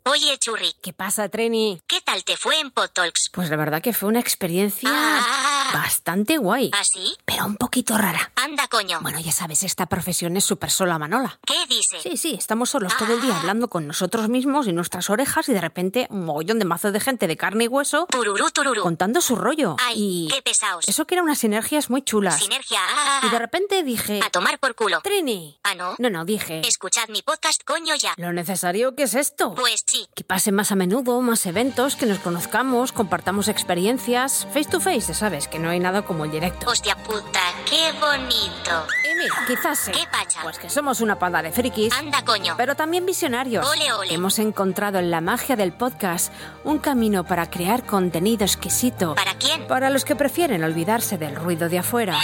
[0.06, 0.74] Oye, Churri.
[0.82, 1.82] ¿Qué pasa, Treni?
[1.88, 3.30] ¿Qué tal te fue en Potalks?
[3.32, 5.70] Pues la verdad que fue una experiencia ah.
[5.74, 6.72] bastante guay.
[6.74, 7.16] ¿Ah, sí?
[7.24, 8.34] Pero un poquito rara.
[8.36, 9.00] Anda, coño.
[9.02, 11.40] Bueno, ya sabes, esta profesión es súper sola, Manola.
[11.46, 12.04] ¿Qué dices?
[12.04, 13.40] Sí, sí, estamos solos todo el día ah.
[13.40, 17.00] hablando con nosotros mismos y nuestras orejas y de repente un mogollón de mazo de
[17.00, 18.84] gente de carne y hueso tururú, tururú.
[18.84, 19.78] contando su rollo.
[19.80, 20.86] Ay, qué pesados.
[20.86, 22.42] Eso que eran unas sinergias muy chulas.
[22.42, 22.82] Sinergia.
[23.22, 24.20] Y de repente dije...
[24.22, 25.00] A tomar por culo.
[25.02, 25.58] Trini.
[25.64, 25.96] Ah, ¿no?
[25.98, 26.62] No, no, dije...
[26.68, 28.14] Escuchad mi podcast, coño, ya.
[28.18, 29.56] ¿Lo necesario qué es esto?
[29.56, 30.08] Pues sí.
[30.16, 34.48] Que pase más a menudo, más eventos, que nos conozcamos, compartamos experiencias.
[34.52, 36.70] Face to face, ya sabes, que no hay nada como el directo.
[36.70, 38.88] Hostia puta, qué bonito.
[39.04, 39.92] Y mira, quizás sí.
[39.92, 40.42] ¿Qué pacha?
[40.42, 41.94] Pues que somos una panda de frikis.
[41.94, 42.56] Anda, coño.
[42.58, 43.68] Pero también visionarios.
[43.68, 44.14] Ole, ole.
[44.14, 49.16] Hemos encontrado en la magia del podcast un camino para crear contenido exquisito.
[49.16, 49.68] ¿Para quién?
[49.68, 52.18] Para los que prefieren olvidarse del ruido de afuera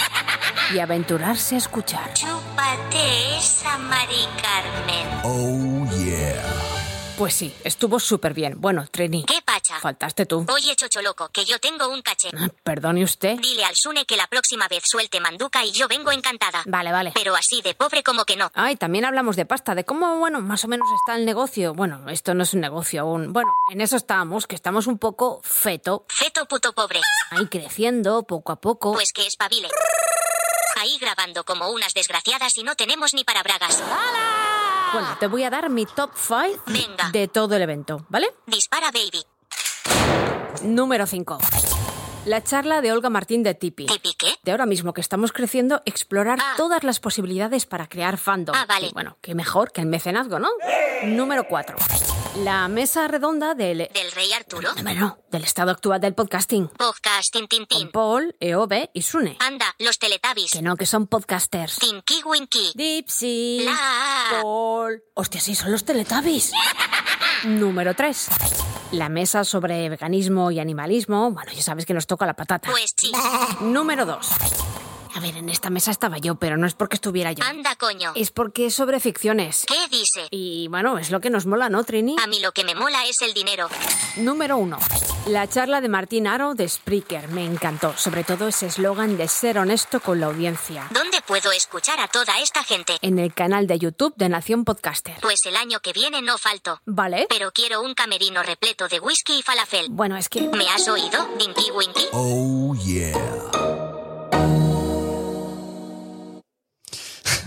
[0.74, 2.14] y aventurarse a escuchar.
[2.14, 5.20] Chúpate esa Mari Carmen.
[5.24, 6.69] Oh, yeah.
[7.20, 8.58] Pues sí, estuvo súper bien.
[8.62, 9.26] Bueno, Trini.
[9.26, 9.78] ¿Qué pacha?
[9.78, 10.46] Faltaste tú.
[10.50, 12.30] Oye, chocho loco, que yo tengo un caché.
[12.34, 13.38] Ah, perdone usted.
[13.38, 16.62] Dile al Sune que la próxima vez suelte manduca y yo vengo encantada.
[16.64, 17.12] Vale, vale.
[17.14, 18.50] Pero así de pobre como que no.
[18.54, 21.74] Ay, también hablamos de pasta, de cómo, bueno, más o menos está el negocio.
[21.74, 23.34] Bueno, esto no es un negocio aún.
[23.34, 26.06] Bueno, en eso estamos, que estamos un poco feto.
[26.08, 27.02] Feto puto pobre.
[27.32, 28.94] Ahí creciendo, poco a poco.
[28.94, 29.68] Pues que espabile.
[30.80, 33.78] Ahí grabando como unas desgraciadas y no tenemos ni para bragas.
[33.78, 34.69] ¡Hala!
[34.92, 36.62] Bueno, te voy a dar mi top 5
[37.12, 38.28] de todo el evento, ¿vale?
[38.46, 39.24] Dispara, baby.
[40.62, 41.38] Número 5.
[42.26, 43.86] La charla de Olga Martín de Tipi.
[43.86, 44.34] ¿Tipi qué?
[44.42, 46.54] De ahora mismo que estamos creciendo, explorar Ah.
[46.56, 48.54] todas las posibilidades para crear fandom.
[48.54, 48.88] Ah, vale.
[48.88, 50.50] Y bueno, qué mejor que el mecenazgo, ¿no?
[51.04, 51.76] Número 4.
[52.36, 53.78] La mesa redonda del...
[53.92, 54.70] ¿Del rey Arturo?
[54.82, 56.68] No, no, del estado actual del podcasting.
[56.68, 57.90] Podcast tin tin Con.
[57.90, 59.36] Paul, EOB y Sune.
[59.40, 60.52] Anda, los teletubbies.
[60.52, 61.76] Que no, que son podcasters.
[61.80, 62.72] Tinky Winky.
[62.76, 63.62] Dipsy.
[63.64, 64.40] La.
[64.42, 65.02] Paul.
[65.14, 66.52] Hostia, sí, son los Teletubbies.
[67.44, 68.28] Número 3.
[68.92, 71.32] La mesa sobre veganismo y animalismo.
[71.32, 72.70] Bueno, ya sabes que nos toca la patata.
[72.70, 73.10] Pues sí.
[73.60, 74.28] Número 2.
[75.14, 77.44] A ver, en esta mesa estaba yo, pero no es porque estuviera yo.
[77.44, 78.12] Anda, coño.
[78.14, 79.64] Es porque es sobre ficciones.
[79.66, 80.28] ¿Qué dice?
[80.30, 82.16] Y bueno, es lo que nos mola, ¿no, Trini?
[82.22, 83.68] A mí lo que me mola es el dinero.
[84.16, 84.78] Número uno.
[85.26, 87.28] La charla de Martín Aro de Spreaker.
[87.28, 87.94] Me encantó.
[87.96, 90.86] Sobre todo ese eslogan de ser honesto con la audiencia.
[90.90, 92.96] ¿Dónde puedo escuchar a toda esta gente?
[93.02, 95.16] En el canal de YouTube de Nación Podcaster.
[95.20, 96.80] Pues el año que viene no falto.
[96.86, 97.26] ¿Vale?
[97.28, 99.88] Pero quiero un camerino repleto de whisky y falafel.
[99.90, 100.42] Bueno, es que...
[100.42, 102.06] ¿Me has oído, Dinky Winky?
[102.12, 103.59] Oh yeah.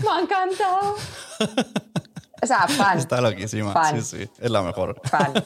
[0.04, 0.96] Me ha encantado.
[2.42, 2.98] O sea, fan.
[2.98, 3.72] Está loquísima.
[3.72, 4.02] Fan.
[4.02, 5.00] Sí, sí, es la mejor.
[5.04, 5.32] Fan.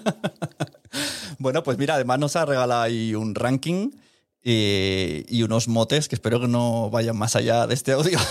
[1.40, 3.90] Bueno, pues mira, además nos ha regalado ahí un ranking
[4.42, 8.18] y, y unos motes que espero que no vayan más allá de este audio.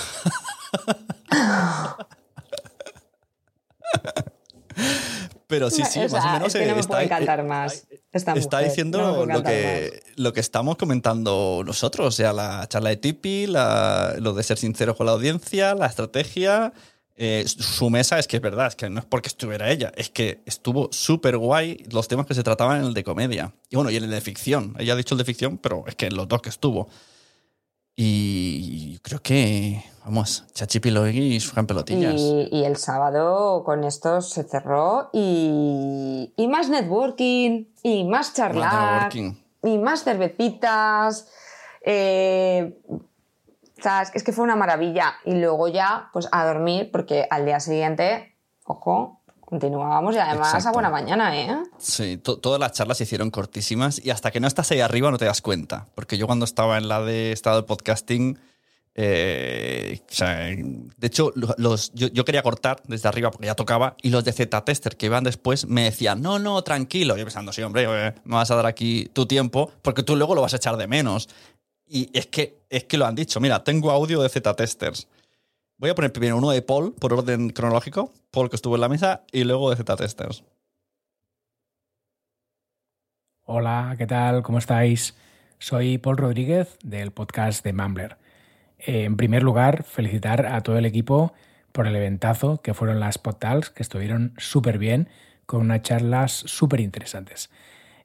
[5.47, 7.43] Pero sí, sí, O más sea, o menos es que no me está, puede encantar
[7.45, 7.87] más.
[8.11, 8.69] Esta está mujer.
[8.69, 13.47] diciendo No lo, que, lo que estamos comentando nosotros, o sea, la charla de Tipi,
[13.47, 16.73] la- lo de ser sincero con la audiencia, la estrategia.
[17.19, 20.09] eh, su mesa es que es verdad, es que no es porque estuviera ella, es
[20.11, 23.53] que estuvo súper guay los temas que se trataban en el de comedia.
[23.71, 24.75] Y bueno, y en el de ficción.
[24.77, 26.89] Ella ha dicho el de ficción, pero es que en los dos que estuvo.
[27.99, 32.13] Y creo que, vamos, Chachi Piloegui y Fran Pelotillas.
[32.21, 39.09] Y, y el sábado con esto se cerró y, y más networking, y más charlar,
[39.63, 41.27] y más cervecitas.
[41.89, 45.13] eh, o sea, es que- es que fue una maravilla.
[45.25, 49.16] Y luego ya, pues a dormir, porque al día siguiente, ojo,
[49.47, 50.69] continuábamos y además Exacto.
[50.69, 51.57] a buena mañana, ¿eh?
[51.77, 55.09] Sí, to- todas las charlas se hicieron cortísimas y hasta que no estás ahí arriba
[55.09, 55.87] no te das cuenta.
[55.95, 58.37] Porque yo cuando estaba en la de estado de podcasting,
[58.99, 63.55] eh, o sea, de hecho, lo- los, yo, yo quería cortar desde arriba porque ya
[63.55, 67.15] tocaba y los de Z-Tester que iban después me decían, no, no, tranquilo.
[67.15, 70.35] Yo pensando, sí, hombre, eh, me vas a dar aquí tu tiempo porque tú luego
[70.35, 71.29] lo vas a echar de menos.
[71.87, 73.39] Y es que, es que lo han dicho.
[73.39, 75.07] Mira, tengo audio de Z-Testers.
[75.79, 78.11] Voy a poner primero uno de Paul, por orden cronológico.
[78.31, 80.43] Paul que estuvo en la mesa y luego de Z-Testers.
[83.43, 84.41] Hola, ¿qué tal?
[84.41, 85.15] ¿Cómo estáis?
[85.59, 88.17] Soy Paul Rodríguez del podcast de Mumbler.
[88.79, 91.33] Eh, En primer lugar, felicitar a todo el equipo
[91.71, 95.09] por el eventazo que fueron las PodTalks, que estuvieron súper bien,
[95.45, 97.51] con unas charlas súper interesantes.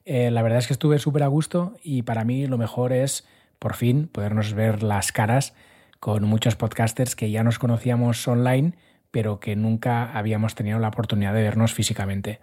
[0.05, 3.25] Eh, la verdad es que estuve súper a gusto y para mí lo mejor es,
[3.57, 5.55] por fin, podernos ver las caras
[6.03, 8.73] con muchos podcasters que ya nos conocíamos online,
[9.09, 12.41] pero que nunca habíamos tenido la oportunidad de vernos físicamente.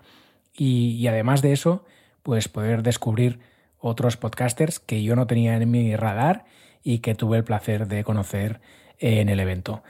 [0.56, 1.84] Y, además de eso,
[2.22, 3.38] pues poder descubrir
[3.78, 6.46] otros podcasters que yo no tenía en mi radar
[6.82, 8.62] y que tuve el placer de conocer
[8.98, 9.82] en el evento.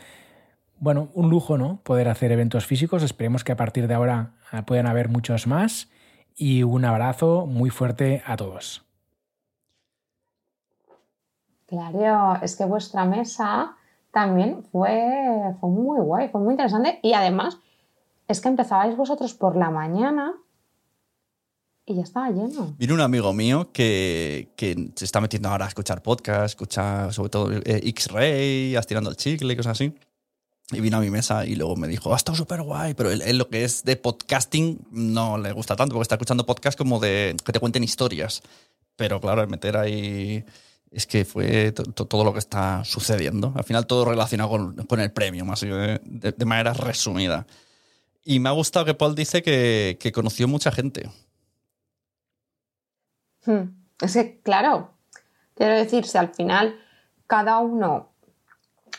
[0.80, 1.80] Bueno, un lujo, ¿no?
[1.85, 3.04] Poder hacer eventos físicos.
[3.04, 5.88] Esperemos que a partir de ahora eh, puedan haber muchos más.
[6.35, 8.89] Y un abrazo muy fuerte a todos.
[11.70, 13.76] Claro, es que vuestra mesa
[14.12, 16.98] también fue, fue muy guay, fue muy interesante.
[17.00, 17.59] Y además,
[18.26, 20.35] es que empezabais vosotros por la mañana
[21.87, 22.74] y ya estaba lleno.
[22.76, 27.30] Vino un amigo mío que, que se está metiendo ahora a escuchar podcast, escucha sobre
[27.30, 29.94] todo eh, X-Ray, estirando el chicle y cosas así.
[30.72, 33.22] Y vino a mi mesa y luego me dijo, ha estado súper guay, pero él,
[33.22, 36.98] él lo que es de podcasting no le gusta tanto, porque está escuchando podcast como
[36.98, 38.42] de que te cuenten historias.
[38.96, 40.44] Pero claro, meter ahí
[40.90, 43.53] es que fue to- to- todo lo que está sucediendo.
[43.57, 47.46] Al final todo relacionado con, el premio, más de, de- de manera resumida.
[48.24, 51.11] Y me ha gustado que Paul dice que, que conoció mucha gente.
[53.46, 53.62] Hmm.
[54.00, 54.92] Es que, claro,
[55.55, 56.79] quiero decir, si al final
[57.26, 58.12] cada uno,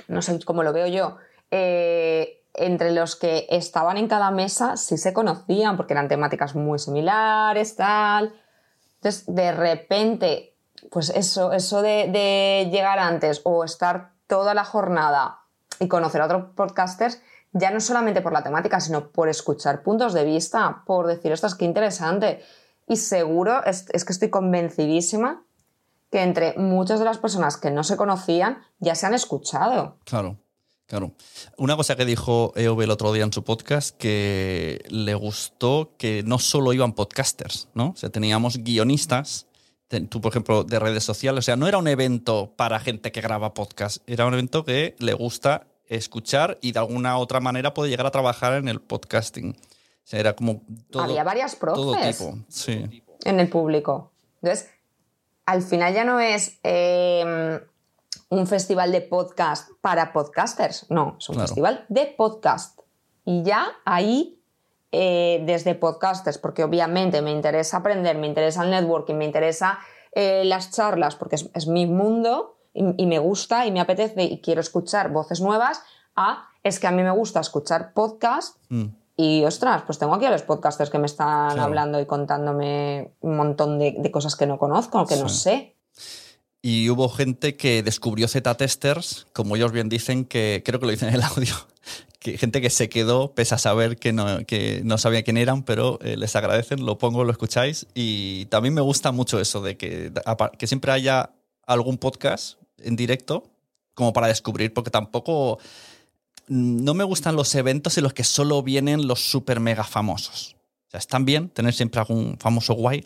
[0.07, 1.17] no sé cómo lo veo yo,
[1.51, 6.79] eh, entre los que estaban en cada mesa sí se conocían porque eran temáticas muy
[6.79, 8.33] similares, tal.
[8.95, 10.50] Entonces, de repente,
[10.89, 15.39] pues eso, eso de, llegar antes o estar toda la jornada
[15.79, 17.21] y conocer a otros podcasters,
[17.53, 21.47] ya no solamente por la temática, sino por escuchar puntos de vista, por decir, esto
[21.47, 22.43] es que interesante.
[22.87, 25.43] Y seguro, es, es que estoy convencidísima
[26.11, 29.97] que entre muchas de las personas que no se conocían ya se han escuchado.
[30.03, 30.37] Claro,
[30.87, 31.13] claro.
[31.57, 36.21] Una cosa que dijo EOB el otro día en su podcast, que le gustó que
[36.23, 37.91] no solo iban podcasters, ¿no?
[37.91, 39.47] O sea, teníamos guionistas,
[39.99, 41.39] tú, por ejemplo, de redes sociales.
[41.39, 44.95] O sea, no era un evento para gente que graba podcast, era un evento que
[44.99, 49.51] le gusta escuchar y de alguna otra manera puede llegar a trabajar en el podcasting.
[49.51, 52.37] O sea, era como todo, Había varias todo profes tipo.
[52.47, 54.11] Sí, en el público.
[54.41, 54.69] Entonces,
[55.45, 57.59] al final ya no es eh,
[58.29, 61.47] un festival de podcast para podcasters, no, es un Claro.
[61.47, 62.79] festival de podcast.
[63.25, 64.40] Y ya ahí,
[64.91, 69.79] eh, desde podcasters, porque obviamente me interesa aprender, me interesa el networking, me interesa
[70.13, 74.23] eh, las charlas, porque es, es mi mundo, y, y me gusta y me apetece
[74.23, 75.81] y quiero escuchar voces nuevas,
[76.15, 78.85] a es que a mí me gusta escuchar podcast Mm.
[79.17, 81.63] y ostras, pues tengo aquí a los podcasters que me están Claro.
[81.63, 85.75] hablando y contándome un montón de, de cosas que no conozco, que no sé.
[86.61, 91.09] Y hubo gente que descubrió Z-testers, como ellos bien dicen, que creo que lo dicen
[91.09, 91.55] en el audio,
[92.21, 95.63] que gente que se quedó pese a saber que no, que no sabía quién eran,
[95.63, 97.87] pero eh, les agradecen, lo pongo, lo escucháis.
[97.95, 100.13] Y también me gusta mucho eso de que,
[100.59, 101.31] que siempre haya
[101.65, 103.49] algún podcast en directo
[103.95, 105.57] como para descubrir, porque tampoco
[106.47, 110.55] mm, no me gustan los eventos en los que solo vienen los super mega famosos.
[110.89, 113.03] O sea, están bien tener siempre algún famoso guay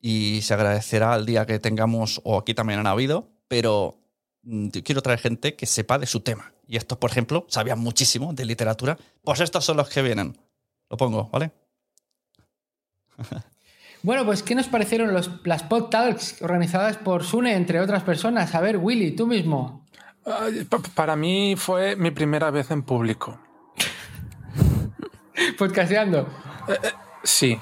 [0.00, 3.96] y se agradecerá el día que tengamos, o aquí también han habido, pero
[4.42, 6.52] mm, yo quiero traer gente que sepa de su tema.
[6.66, 8.98] Y estos, por ejemplo, sabían muchísimo de literatura.
[9.22, 10.36] Pues estos son los que vienen.
[10.90, 11.52] Lo pongo, ¿vale?
[14.02, 18.54] Bueno, pues ¿qué nos parecieron los, las Pod Talks organizadas por Sune, entre otras personas?
[18.54, 19.84] A ver, Willy, tú mismo.
[20.94, 23.40] Para mí fue mi primera vez en público.
[25.58, 26.28] Podcasteando.
[27.22, 27.58] Sí.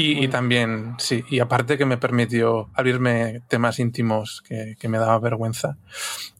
[0.00, 1.24] Y, y también, sí.
[1.28, 5.76] Y aparte que me permitió abrirme temas íntimos que, que me daba vergüenza.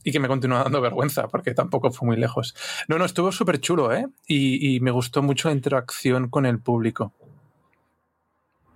[0.02, 2.54] Y que me continúa dando vergüenza, porque tampoco fue muy lejos.
[2.88, 4.06] No, no, estuvo súper chulo, ¿eh?
[4.26, 7.12] Y, y me gustó mucho la interacción con el público.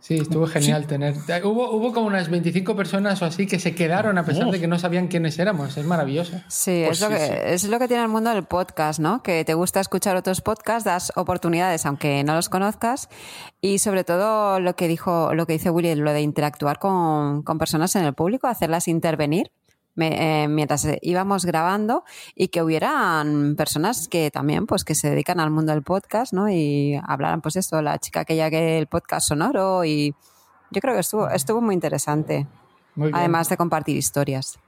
[0.04, 1.14] Sí, estuvo genial tener.
[1.44, 4.66] Hubo, hubo como unas 25 personas o así que se quedaron a pesar de que
[4.66, 5.78] no sabían quiénes éramos.
[5.78, 6.42] Es maravilloso.
[6.46, 7.32] Sí, Pues es, lo sí, que, sí.
[7.46, 9.22] es lo que tiene el mundo del podcast, ¿no?
[9.22, 13.08] Que te gusta escuchar otros podcasts, das oportunidades aunque no los conozcas
[13.62, 17.56] y sobre todo lo que dijo, lo que dice Willy, lo de interactuar con, con
[17.56, 19.52] personas en el público, hacerlas intervenir
[19.94, 25.40] me- eh, mientras íbamos grabando y que hubieran personas que también pues que se dedican
[25.40, 26.48] al mundo del podcast, ¿no?
[26.50, 30.14] Y hablaran pues esto, la chica aquella que el podcast sonoro y
[30.70, 32.46] yo creo que estuvo, estuvo muy interesante,
[32.94, 34.58] Muy además de compartir historias.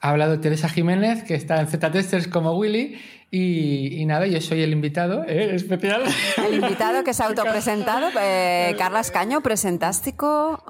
[0.00, 3.00] Ha hablado Teresa Jiménez, que está en Z-Testers como Willy.
[3.32, 5.54] Y, y nada, yo soy el invitado ¿eh?
[5.56, 6.02] especial.
[6.48, 10.62] El invitado que se ha autopresentado, eh, Carla Escaño, presentástico.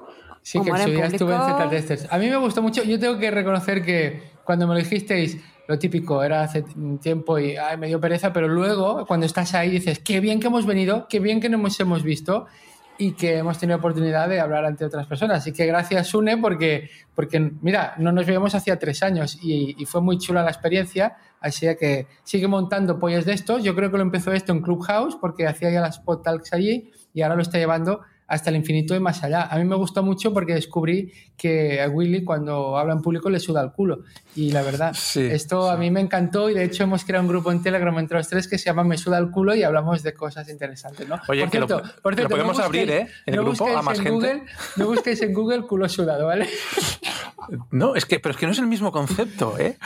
[0.42, 1.40] Sí, que en su día estuve en.
[1.42, 2.06] Z-Testers.
[2.10, 2.82] A mí me gustó mucho.
[2.82, 6.64] Yo tengo que reconocer que cuando me lo dijisteis, lo típico era hace
[7.00, 10.46] tiempo y ay, me dio pereza, pero luego cuando estás ahí dices, qué bien que
[10.46, 12.46] hemos venido, qué bien que nos hemos visto
[12.96, 15.38] y que hemos tenido oportunidad de hablar ante otras personas.
[15.38, 19.84] Así que gracias, Sune, porque, porque mira, no nos veíamos hacía tres años y, y
[19.84, 21.16] fue muy chula la experiencia.
[21.40, 23.62] Así que sigue montando pollos de estos.
[23.62, 26.90] Yo creo que lo empezó esto en Clubhouse porque hacía ya las pod talks allí
[27.14, 29.42] y ahora lo está llevando hasta el infinito y más allá.
[29.50, 33.40] A mí me gustó mucho porque descubrí que a Willy cuando habla en público le
[33.40, 34.00] suda el culo.
[34.36, 37.28] Y la verdad, Sí, esto a mí me encantó y de hecho hemos creado un
[37.28, 40.02] grupo en Telegram entre los tres que se llama Me suda el culo y hablamos
[40.02, 41.18] de cosas interesantes, ¿no?
[41.26, 43.08] Oye, que lo- lo podemos abrir, ¿eh?
[43.26, 44.10] En el no grupo a busquéis más en gente.
[44.34, 44.42] Google,
[44.76, 46.46] no busquéis en Google culo sudado, ¿vale?
[47.70, 49.78] No, es que, pero es que no es el mismo concepto, ¿eh?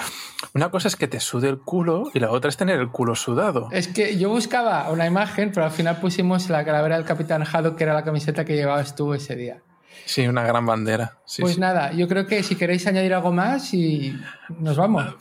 [0.54, 3.14] Una cosa es que te sude el culo y la otra es tener el culo
[3.14, 3.68] sudado.
[3.70, 7.76] Es que yo buscaba una imagen, pero al final pusimos la calavera del Capitán Haddock,
[7.76, 9.62] que era la camiseta que llevabas tú ese día.
[10.06, 11.18] Sí, una gran bandera.
[11.26, 11.60] Sí, pues sí.
[11.60, 14.18] nada, yo creo que si queréis añadir algo más y
[14.58, 15.14] nos vamos.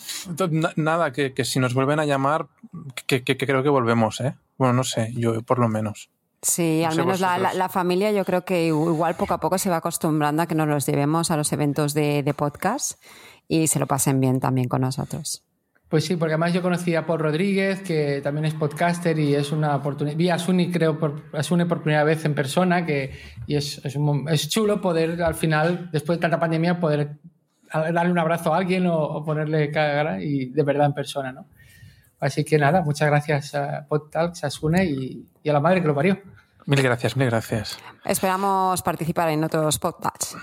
[0.49, 2.47] Na- Nada, que, que si nos vuelven a llamar,
[3.05, 4.33] que, que- que creo que volvemos, ¿eh?
[4.57, 6.09] Bueno, no sé, yo por lo menos.
[6.41, 7.53] Sí, No al menos la, vosotros.
[7.53, 10.55] la- la familia yo creo que igual poco a poco se va acostumbrando a que
[10.55, 12.99] nos los llevemos a los eventos de, de podcast
[13.47, 15.43] y se lo pasen bien también con nosotros.
[15.91, 19.51] Pues sí, porque además yo conocí a Paul Rodríguez, que también es podcaster y es
[19.51, 20.15] una oportunidad.
[20.15, 23.11] Vi a Suni, creo, por, a Suni por primera vez en persona, que,
[23.45, 27.17] y es, es, un es chulo poder al final, después de tanta pandemia, poder
[27.73, 31.47] darle un abrazo a alguien o, o ponerle cara y de verdad en persona, ¿no?
[32.21, 35.87] Así que nada, muchas gracias a PodTalks, a Sune y, y a la madre que
[35.87, 36.17] lo parió.
[36.67, 37.77] Mil gracias, mil gracias.
[38.05, 40.37] Esperamos participar en otros podcasts.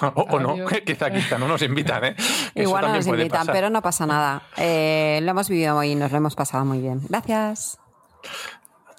[0.14, 0.54] O, o no,
[0.86, 2.16] quizá, quizá no nos invitan, ¿eh?
[2.54, 3.54] Igual no nos invitan, pasar.
[3.54, 4.42] pero no pasa nada.
[4.56, 7.00] Eh, lo hemos vivido y nos lo hemos pasado muy bien.
[7.08, 7.78] Gracias.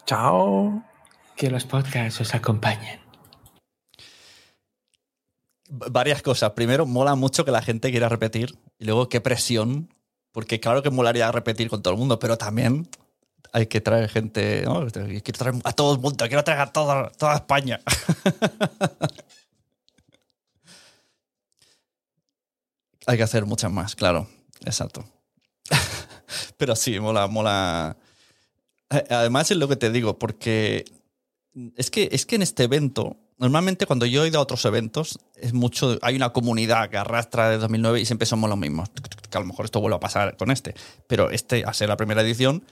[0.05, 0.83] Chao.
[1.35, 2.99] Que los podcasts os acompañen.
[5.69, 6.51] Varias cosas.
[6.51, 8.57] Primero, mola mucho que la gente quiera repetir.
[8.79, 9.93] Y luego, qué presión.
[10.31, 12.89] Porque claro que molaría repetir con todo el mundo, pero también
[13.53, 14.63] hay que traer gente.
[14.65, 14.85] ¿no?
[14.87, 17.79] Quiero traer a todo el mundo, quiero traer a toda, toda España.
[23.09, 24.27] Hay que hacer muchas más, claro.
[24.65, 25.03] Exacto.
[26.57, 27.97] pero sí, mola, mola.
[28.87, 30.85] Además, es lo que te digo, porque
[31.75, 35.19] es que, es que en este evento, normalmente cuando yo he ido a otros eventos,
[35.35, 38.89] es mucho, hay una comunidad que arrastra de 2009 y siempre somos los mismos.
[39.29, 40.75] Que a lo mejor esto vuelve a pasar con este.
[41.07, 42.63] Pero este, a ser la primera edición,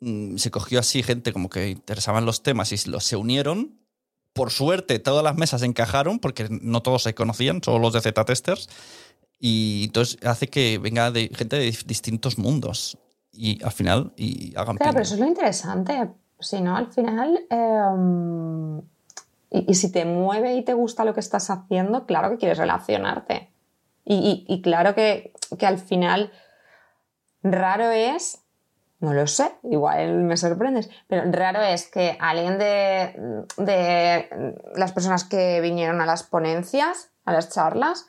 [0.00, 3.76] mm, se cogió así gente como que interesaban los temas y los se unieron.
[4.34, 8.68] Por suerte, todas las mesas encajaron, porque no todos se conocían, solo los de Z-Testers.
[9.40, 12.98] Y entonces hace que venga de gente de distintos mundos
[13.32, 16.10] y al final y hagan Claro, pero eso es lo interesante.
[16.40, 17.38] Si no, al final.
[17.50, 18.78] em,
[19.50, 22.58] y, y si te mueve y te gusta lo que estás haciendo, claro que quieres
[22.58, 23.50] relacionarte.
[24.04, 26.32] Y, y- y claro que, que al final.
[27.42, 28.40] Raro es.
[29.00, 35.22] No lo sé, igual me sorprendes, pero raro es que alguien de, de las personas
[35.22, 38.06] que vinieron a las ponencias, a las charlas,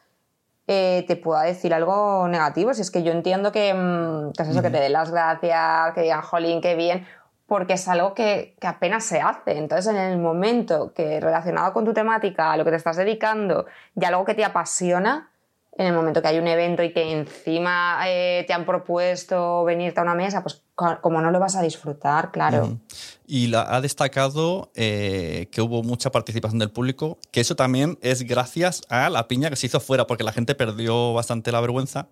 [0.71, 2.75] eh, te pueda decir algo negativo.
[2.75, 5.95] Si es que yo entiendo que, mm, que es eso, que te den las gracias,
[5.95, 7.07] que digan, jolín, qué bien,
[7.47, 9.57] porque es algo que, que apenas se hace.
[9.57, 13.65] Entonces, en el momento que relacionado con tu temática, a lo que te estás dedicando,
[13.95, 15.31] y algo que te apasiona,
[15.79, 20.01] en el momento que hay un evento y que encima eh, te han propuesto venirte
[20.01, 22.77] a una mesa, pues co- como no lo vas a disfrutar, claro.
[23.25, 28.23] Y la, ha destacado eh, que hubo mucha participación del público, que eso también es
[28.23, 32.07] gracias a la piña que se hizo fuera, porque la gente perdió bastante la vergüenza.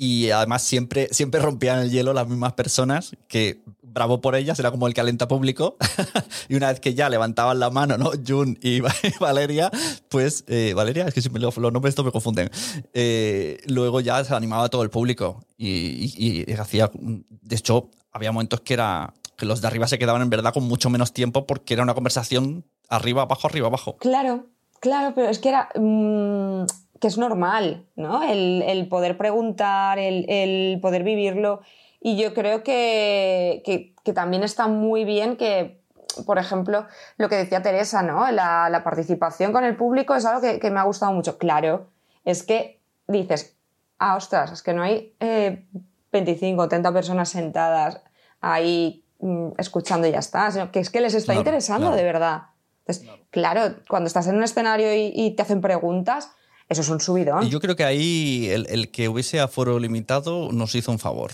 [0.00, 4.70] Y además siempre, siempre rompían el hielo las mismas personas, que bravo por ellas, era
[4.70, 5.76] como el calenta público.
[6.48, 8.12] y una vez que ya levantaban la mano, ¿no?
[8.24, 8.80] Jun y
[9.20, 9.72] Valeria,
[10.08, 12.48] pues eh, Valeria, es que siempre los, los nombres estos me confunden.
[12.94, 15.42] Eh, luego ya se animaba todo el público.
[15.56, 15.68] Y,
[16.16, 16.90] y- y hacía.
[16.94, 20.62] De hecho, había momentos que era que los de arriba se quedaban en verdad con
[20.62, 23.96] mucho menos tiempo porque era una conversación arriba, abajo, arriba, abajo.
[23.96, 24.46] Claro,
[24.80, 25.68] claro, pero es que era.
[25.74, 26.66] mm,
[27.00, 28.22] que es normal, ¿no?
[28.22, 31.60] El, el poder preguntar, el, el poder vivirlo.
[32.00, 35.80] Y yo creo que, que- que también está muy bien que,
[36.26, 36.86] por ejemplo,
[37.18, 38.30] lo que decía Teresa, ¿no?
[38.30, 41.36] La, la participación con el público es algo que, que me ha gustado mucho.
[41.38, 41.88] Claro,
[42.24, 43.56] es que dices,
[43.98, 45.66] ah, ostras, es que no hay eh,
[46.12, 48.00] 25 o 30 personas sentadas
[48.40, 51.96] ahí mm, escuchando y ya está, sino que es que les está Claro, interesando claro.
[51.96, 52.42] de verdad.
[52.86, 56.30] Entonces, claro, cuando estás en un escenario y, y te hacen preguntas,
[56.68, 57.46] eso es un subidón.
[57.46, 61.32] Y yo creo que ahí el, el que hubiese aforo limitado nos hizo un favor.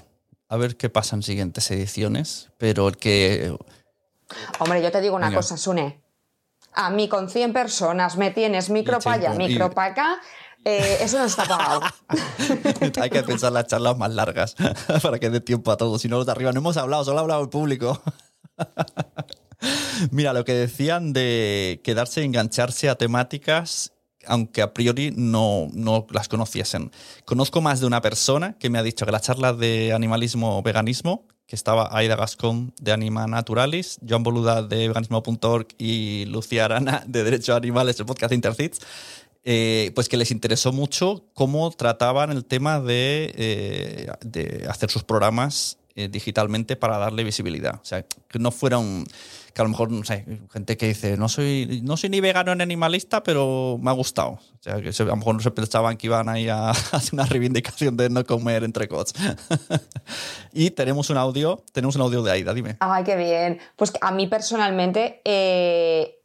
[0.49, 3.57] A ver qué pasa en siguientes ediciones, pero el que...
[4.59, 5.39] Hombre, yo te digo una Venga.
[5.39, 6.01] cosa, Sune.
[6.73, 10.21] A mí con 100 personas me tienes micro para allá, micro para acá,
[10.65, 11.81] eh, eso no está pagado.
[13.01, 14.57] Hay que pensar las charlas más largas
[15.03, 16.01] para que dé tiempo a todos.
[16.03, 18.03] Si no, los de arriba no hemos hablado, solo ha hablado el público.
[20.11, 23.93] Mira, lo que decían de quedarse y engancharse a temáticas,
[24.27, 26.91] aunque a priori no, no las conociesen.
[27.25, 31.27] Conozco más de una persona que me ha dicho que la charla de animalismo veganismo,
[31.47, 37.23] que estaba Aida Gascón de Anima Naturalis, Joan Boluda de veganismo.org y Lucía Arana de
[37.23, 38.81] Derecho a Animales, el podcast Intercits,
[39.47, 45.05] eh, pues que les interesó mucho cómo trataban el tema de, eh, de hacer sus
[45.05, 47.75] programas eh, digitalmente para darle visibilidad.
[47.75, 49.07] O sea, que no fuera un...
[49.55, 52.53] Que a lo mejor, no sé, gente que dice, no soy, no soy ni vegano
[52.57, 54.31] ni animalista, pero me ha gustado.
[54.31, 57.25] O sea, que a lo mejor no se pensaban que iban ahí a hacer una
[57.25, 59.15] reivindicación de no comer entrecots.
[60.53, 62.77] y tenemos un audio, tenemos un audio de Aida, dime.
[62.81, 63.61] Ay, qué bien.
[63.77, 66.19] Pues a mí personalmente eh,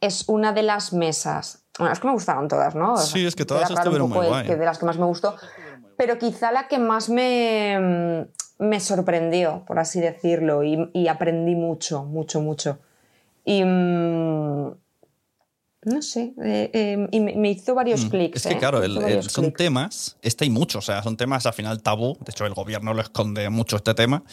[0.00, 1.64] es una de las mesas.
[1.76, 2.92] Bueno, es que me gustaron todas, ¿no?
[2.92, 4.46] O sea, Sí, es que todas estuvieron muy guay.
[4.46, 5.34] de las que más me gustó.
[5.96, 8.28] Pero quizá la que más me,
[8.58, 12.78] me sorprendió, por así decirlo, y, y aprendí mucho, mucho, mucho.
[13.44, 13.62] Y.
[13.64, 14.74] mm,
[15.86, 18.08] no sé, eh, eh, y me, me hizo varios Mm.
[18.08, 18.36] clics.
[18.36, 18.58] Es que ¿eh?
[18.58, 19.58] claro, el- el- son clics.
[19.58, 22.94] temas, este hay muchos, o sea, son temas al final tabú, de hecho el gobierno
[22.94, 24.24] lo esconde mucho este tema,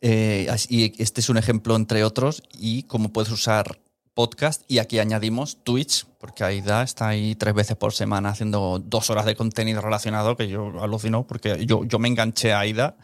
[0.00, 3.78] eh, y este es un ejemplo entre otros, y cómo puedes usar
[4.14, 9.10] podcast, y aquí añadimos Twitch, porque Aida está ahí tres veces por semana haciendo dos
[9.10, 12.96] horas de contenido relacionado, que yo alucino, porque yo, yo me enganché a Aida,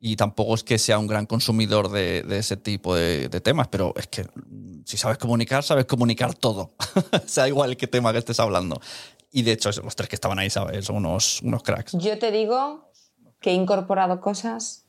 [0.00, 3.68] y tampoco es que sea un gran consumidor de, de ese tipo de, de temas,
[3.68, 6.72] pero es que mm, si sabes comunicar, sabes comunicar todo.
[7.26, 8.80] sea igual qué tema que estés hablando.
[9.32, 10.84] Y de hecho, los tres que estaban ahí, ¿sabes?
[10.86, 11.92] Son unos, unos cracks.
[11.98, 12.90] Yo te digo
[13.40, 14.84] que he incorporado cosas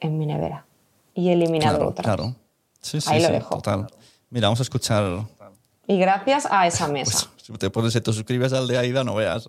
[0.00, 0.66] en mi nevera
[1.14, 2.04] y he eliminado Claro, otras.
[2.04, 2.36] claro.
[2.80, 3.54] Sí, sí, Ahí lo sí, dejo.
[3.56, 3.86] total.
[4.30, 5.26] Mira, vamos a escuchar.
[5.86, 7.28] Y gracias a esa mesa.
[7.42, 9.48] Si te pones, si te suscribes al de Aida, no veas.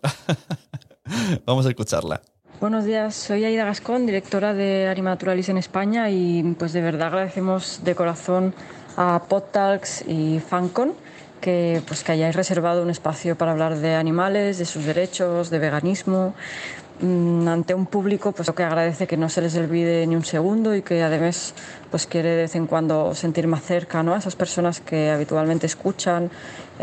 [1.45, 2.22] vamos a escucharla.
[2.62, 7.84] Buenos días, soy Aida Gascón, directora de Animaturalis en España y pues de verdad agradecemos
[7.84, 8.53] de corazón
[8.95, 10.93] a PodTalks y Fancon
[11.41, 15.57] que, pues, que hayáis reservado un espacio para hablar de animales, de sus derechos, de
[15.57, 16.36] veganismo,
[17.01, 20.76] mm, ante un público pues, que agradece que no se les olvide ni un segundo
[20.76, 21.55] y que además
[21.89, 24.14] pues, quiere de vez en cuando sentir más cerca ¿no?
[24.14, 26.30] a esas personas que habitualmente escuchan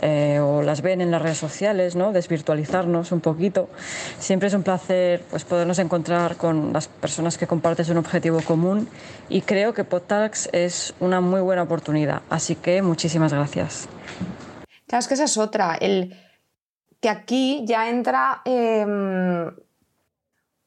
[0.02, 2.12] eh, o las ven en las redes sociales, ¿no?
[2.12, 3.68] desvirtualizarnos un poquito.
[4.18, 8.88] Siempre es un placer pues, podernos encontrar con las personas que compartes un objetivo común
[9.28, 12.22] y creo que PodTalks es una muy buena oportunidad.
[12.30, 13.88] Así que muchísimas gracias.
[14.86, 15.74] Claro, es que esa es otra.
[15.74, 16.16] El,
[17.00, 18.84] que aquí ya entra eh,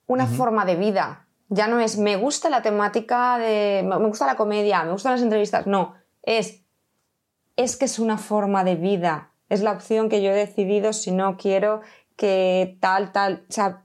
[0.08, 1.28] una forma de vida.
[1.50, 3.84] Ya no es me gusta la temática de.
[3.86, 5.68] me gusta la comedia, me gustan las entrevistas.
[5.68, 6.61] No, es.
[7.62, 9.34] Es que es una forma de vida.
[9.48, 11.82] Es la opción que yo he decidido si no quiero
[12.16, 13.46] que tal, tal.
[13.48, 13.84] O sea.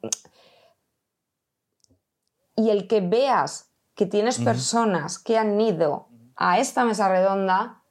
[2.57, 7.83] Y el que veas que tienes personas que han ido a esta mesa redonda,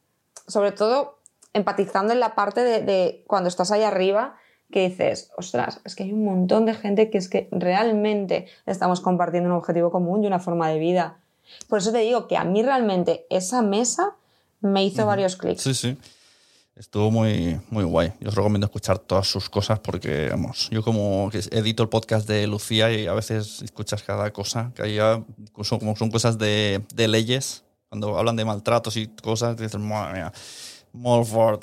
[0.47, 1.19] sobre todo
[1.53, 4.37] empatizando en la parte de, de cuando estás ahí arriba,
[4.71, 9.01] que dices, ostras, es que hay un montón de gente que es que realmente estamos
[9.01, 11.19] compartiendo un objetivo común y una forma de vida.
[11.69, 14.15] Por eso te digo que a mí realmente esa mesa
[14.65, 15.61] me hizo varios clics.
[15.61, 15.97] Sí, sí.
[16.75, 18.11] Estuvo muy, muy guay.
[18.19, 22.27] Yo os recomiendo escuchar todas sus cosas porque, vamos, yo como que edito el podcast
[22.27, 24.99] de Lucía y a veces escuchas cada cosa, que hay
[25.37, 30.15] incluso como son cosas de, de leyes, cuando hablan de maltratos y cosas, dices, madre
[30.15, 30.33] mía,
[30.91, 31.25] more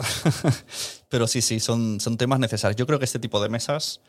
[1.11, 2.76] Pero sí, sí, son, son temas necesarios.
[2.76, 4.00] Yo creo que este tipo de mesas,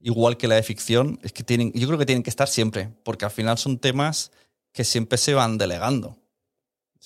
[0.00, 2.90] igual que la de ficción, es que tienen, yo creo que tienen que estar siempre,
[3.02, 4.32] porque al final son temas
[4.72, 6.16] que siempre se van delegando.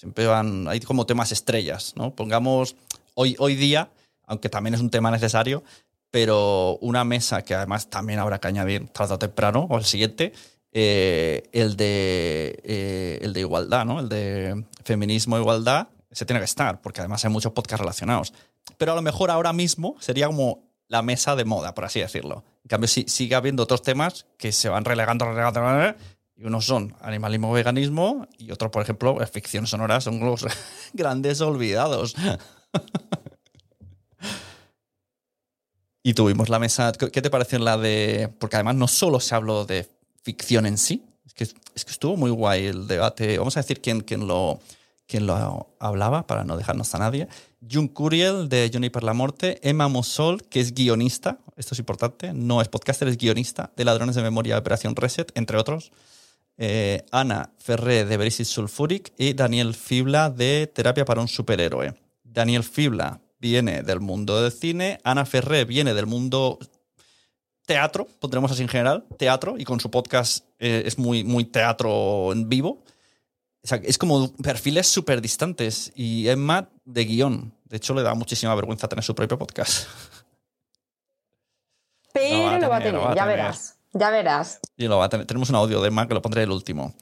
[0.00, 2.14] Siempre van, hay como temas estrellas, ¿no?
[2.14, 2.74] Pongamos
[3.14, 3.90] hoy, hoy día,
[4.26, 5.62] aunque también es un tema necesario,
[6.10, 10.32] pero una mesa que además también habrá que añadir tarde o temprano, o el siguiente,
[10.72, 14.00] eh, el, de, eh, el de igualdad, ¿no?
[14.00, 18.32] El de feminismo e igualdad, se tiene que estar, porque además hay muchos podcasts relacionados
[18.78, 22.44] pero a lo mejor ahora mismo sería como la mesa de moda, por así decirlo.
[22.64, 25.98] En cambio, sí, sigue habiendo otros temas que se van relegando, relegando, relegando
[26.40, 30.46] y unos son animalismo, veganismo, y otros, por ejemplo, ficción sonora, son los
[30.94, 32.16] grandes olvidados.
[36.02, 36.92] y tuvimos la mesa.
[36.92, 38.30] ¿Qué te pareció la de.?
[38.38, 39.86] Porque además no solo se habló de
[40.22, 43.36] ficción en sí, es que, es que estuvo muy guay el debate.
[43.36, 44.60] Vamos a decir quién, quién, lo,
[45.06, 47.28] quién lo hablaba para no dejarnos a nadie.
[47.70, 52.32] Jun Curiel de Johnny per la Morte, Emma Mossol, que es guionista, esto es importante,
[52.32, 55.92] no es podcaster, es guionista de Ladrones de Memoria Operación Reset, entre otros.
[56.62, 61.94] Eh, Ana Ferré de Verisis Sulfuric y Daniel Fibla de Terapia para un Superhéroe.
[62.22, 66.58] Daniel Fibla viene del mundo del cine, Ana Ferré viene del mundo
[67.64, 72.32] teatro, pondremos así en general, teatro, y con su podcast eh, es muy, muy teatro
[72.32, 72.84] en vivo
[73.62, 75.92] es como perfiles súper distantes.
[75.94, 77.52] Y Emma de guion.
[77.64, 79.88] De hecho, le da muchísima vergüenza tener su propio podcast.
[82.12, 83.79] Pero lo va a tener, ya verás.
[83.92, 84.60] Ya verás.
[84.76, 85.26] Y lo va a tener.
[85.26, 86.94] Tenemos un audio de Emma que lo pondré el último.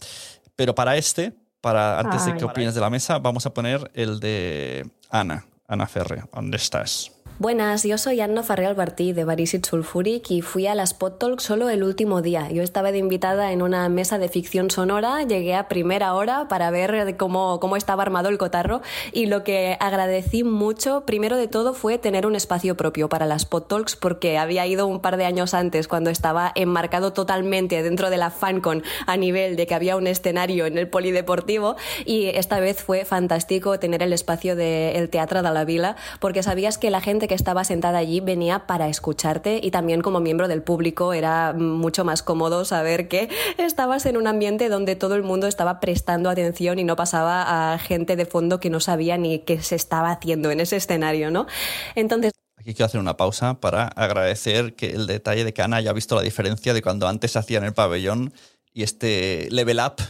[0.57, 4.21] Pero para este, para antes de que opines de la mesa, vamos a poner el
[4.21, 6.25] de Ana, Ana Ferre.
[6.33, 7.13] ¿Dónde estás?
[7.41, 11.39] Buenas, yo soy Anna Farreal Bartí de Barisit Sulfuric y fui a la Spot Talk
[11.39, 12.51] solo el último día.
[12.51, 16.73] Yo estaba de invitada en una mesa de ficción sonora, llegué a primera hora para
[16.73, 18.83] ver cómo, cómo estaba armado el cotarro
[19.13, 23.43] y lo que agradecí mucho, primero de todo, fue tener un espacio propio para las
[23.43, 28.11] Spot Talks porque había ido un par de años antes cuando estaba enmarcado totalmente dentro
[28.11, 32.59] de la FanCon a nivel de que había un escenario en el polideportivo y esta
[32.59, 37.01] vez fue fantástico tener el espacio del Teatro de la Vila porque sabías que la
[37.01, 41.53] gente que estaba sentada allí venía para escucharte y también como miembro del público era
[41.53, 46.31] mucho más cómodo saber que estabas en un ambiente donde todo el mundo estaba prestando
[46.31, 50.11] atención y no pasaba a gente de fondo que no sabía ni qué se estaba
[50.11, 51.47] haciendo en ese escenario, ¿no?
[51.95, 52.33] Entonces...
[52.57, 56.17] Aquí quiero hacer una pausa para agradecer que el detalle de que Ana haya visto
[56.17, 58.33] la diferencia de cuando antes se hacía en el pabellón
[58.75, 60.03] y este level up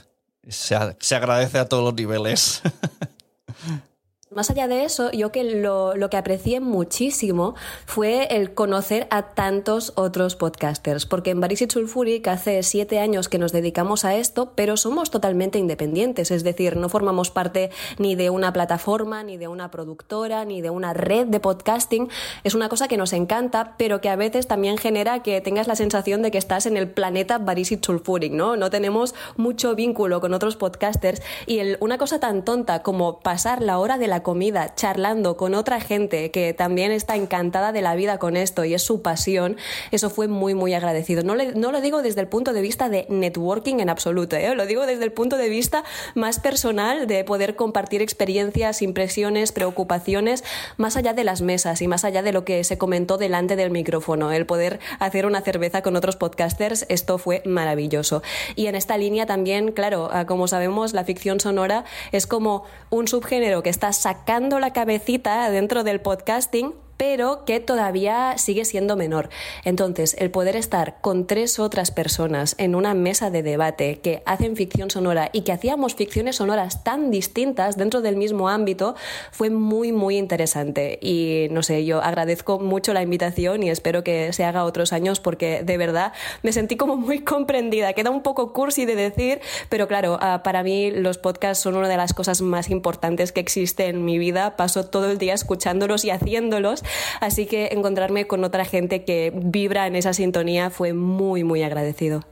[0.49, 2.63] se, se agradece a todos los niveles.
[4.31, 7.55] Más allá de eso, yo que lo, lo, que aprecié muchísimo
[7.87, 13.39] fue el conocer a tantos otros podcasters, porque en Barisit Sulfuric hace siete años que
[13.39, 18.29] nos dedicamos a esto, pero somos totalmente independientes, es decir, no formamos parte ni de
[18.29, 22.11] una plataforma, ni de una productora, ni de una red de podcasting.
[22.45, 25.75] Es una cosa que nos encanta, pero que a veces también genera que tengas la
[25.75, 28.57] sensación de que estás en el planeta Barisit Sulfuric, ¿no?
[28.57, 33.63] No tenemos mucho vínculo con otros podcasters y el, una cosa tan tonta como pasar
[33.63, 37.95] la hora de la comida, charlando con otra gente que también está encantada de la
[37.95, 39.57] vida con esto y es su pasión,
[39.91, 41.23] eso fue muy, muy agradecido.
[41.23, 44.55] No, no lo digo desde el punto de vista de networking en absoluto, ¿eh?
[44.55, 50.45] lo digo desde el punto de vista más personal de poder compartir experiencias, impresiones, preocupaciones,
[50.77, 53.71] más allá de las mesas y más allá de lo que se comentó delante del
[53.71, 54.33] micrófono.
[54.33, 58.23] El poder hacer una cerveza con otros podcasters, esto fue maravilloso.
[58.57, 63.09] Y en esta línea también, claro, ah, como sabemos, la ficción sonora es como un
[63.09, 69.31] subgénero que está sacando la cabecita dentro del podcasting pero que todavía sigue siendo menor.
[69.65, 74.57] Entonces, el poder estar con tres otras personas en una mesa de debate que hacen
[74.57, 78.97] ficción sonora y que hacíamos ficciones sonoras tan distintas dentro del mismo ámbito
[79.31, 80.99] fue muy, muy interesante.
[81.01, 85.21] Y no sé, yo agradezco mucho la invitación y espero que se haga otros años
[85.21, 87.93] porque de verdad me sentí como muy comprendida.
[87.93, 91.89] Queda un poco cursi de decir, pero claro, ah, para mí los podcasts son una
[91.89, 94.57] de las cosas más importantes que existe en mi vida.
[94.57, 96.83] Paso todo el día escuchándolos y haciéndolos,
[97.21, 102.25] así que encontrarme con otra gente que vibra en esa sintonía fue muy, muy agradecido.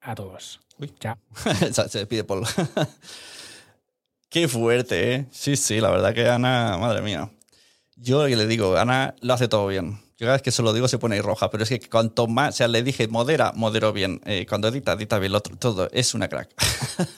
[0.00, 0.60] A todos.
[0.78, 1.16] Uy, chao.
[1.88, 2.44] Se pide Paul.
[4.28, 5.26] Qué fuerte, ¿eh?
[5.30, 7.30] Sí, sí, la verdad que Ana, madre mía.
[7.96, 10.00] Yo le digo, Ana lo hace todo bien.
[10.16, 12.26] Yo cada vez que se lo digo se pone ahí roja, pero es que cuanto
[12.26, 14.20] más, o sea, le dije, modera, modero bien.
[14.26, 15.88] Eh, cuando edita, edita bien, lo otro, todo.
[15.92, 16.50] Es una crack.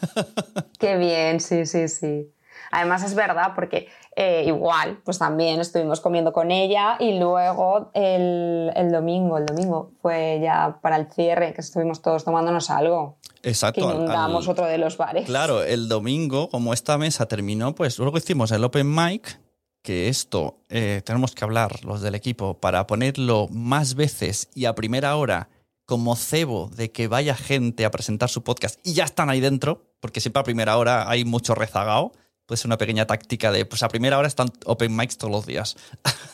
[0.78, 2.30] Qué bien, sí, sí, sí.
[2.76, 8.70] Además es verdad porque eh, igual, pues también estuvimos comiendo con ella y luego el,
[8.76, 13.16] el, domingo, el domingo fue ya para el cierre que estuvimos todos tomándonos algo.
[13.42, 13.80] Exacto.
[13.80, 15.24] Que inundamos otro de los bares.
[15.24, 19.40] Claro, el domingo, como esta mesa terminó, pues luego hicimos el open mic,
[19.80, 24.74] que esto eh, tenemos que hablar los del equipo para ponerlo más veces y a
[24.74, 25.48] primera hora
[25.86, 29.86] como cebo de que vaya gente a presentar su podcast y ya están ahí dentro,
[30.00, 32.12] porque siempre a primera hora hay mucho rezagado
[32.46, 35.76] pues una pequeña táctica de, pues a primera hora están open mics todos los días.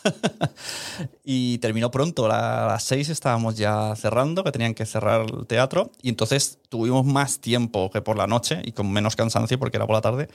[1.24, 5.90] y terminó pronto, a las seis estábamos ya cerrando, que tenían que cerrar el teatro,
[6.02, 9.86] y entonces tuvimos más tiempo que por la noche y con menos cansancio porque era
[9.86, 10.28] por la tarde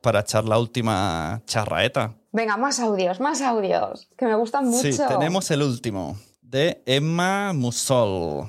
[0.00, 2.14] para echar la última charraeta.
[2.32, 4.92] Venga, más audios, más audios, que me gustan mucho.
[4.92, 8.48] Sí, tenemos el último, de Emma Musol,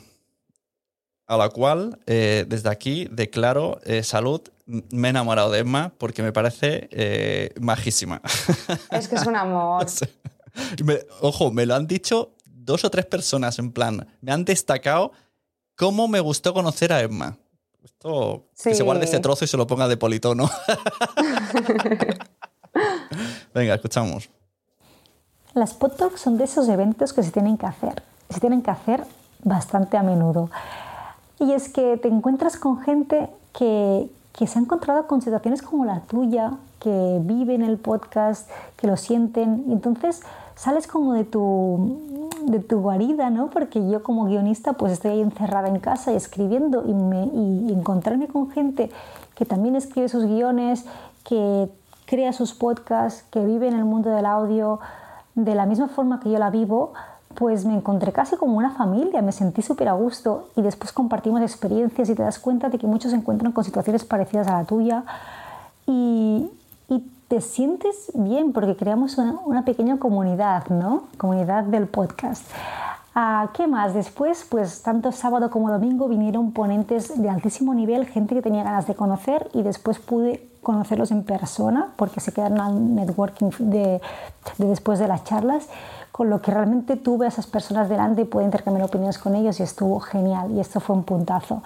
[1.27, 4.41] a la cual eh, desde aquí declaro eh, salud
[4.91, 8.21] me he enamorado de Emma porque me parece eh, majísima.
[8.91, 9.85] Es que es un amor.
[11.21, 15.11] ojo, me lo han dicho dos o tres personas en plan, me han destacado
[15.75, 17.37] cómo me gustó conocer a Emma.
[17.83, 20.49] Esto, que se guarde este trozo y se lo ponga de politono.
[23.53, 24.29] Venga, escuchamos.
[25.53, 28.03] Las podtalks son de esos eventos que se tienen que hacer.
[28.29, 29.03] Se tienen que hacer
[29.43, 30.49] bastante a menudo.
[31.39, 35.85] Y es que te encuentras con gente que, que se ha encontrado con situaciones como
[35.85, 40.21] la tuya, que viven el podcast, que lo sienten, entonces
[40.55, 41.97] sales como de tu,
[42.45, 43.49] de tu guarida, ¿no?
[43.49, 47.73] Porque yo como guionista pues estoy ahí encerrada en casa y escribiendo y, me, y
[47.73, 48.89] encontrarme con gente
[49.35, 50.85] que también escribe sus guiones,
[51.23, 51.69] que
[52.05, 54.79] crea sus podcasts, que vive en el mundo del audio
[55.35, 56.93] de la misma forma que yo la vivo,
[57.35, 61.41] pues me encontré casi como una familia, me sentí súper a gusto y después compartimos
[61.41, 64.65] experiencias y te das cuenta de que muchos se encuentran con situaciones parecidas a la
[64.65, 65.03] tuya
[65.87, 66.49] y,
[67.27, 71.03] te sientes bien porque creamos una, pequeña comunidad, ¿no?
[71.17, 72.43] Comunidad del podcast.
[73.15, 73.93] Ah, ¿Qué más?
[73.93, 78.85] Después, pues tanto sábado como domingo vinieron ponentes de altísimo nivel, gente que tenía ganas
[78.85, 84.01] de conocer y después pude conocerlos en persona porque se quedaron al networking de
[84.57, 85.69] después de las charlas
[86.21, 89.59] con lo que realmente tuve a esas personas delante y pude intercambiar opiniones con ellos
[89.59, 91.63] y estuvo genial y esto fue un puntazo.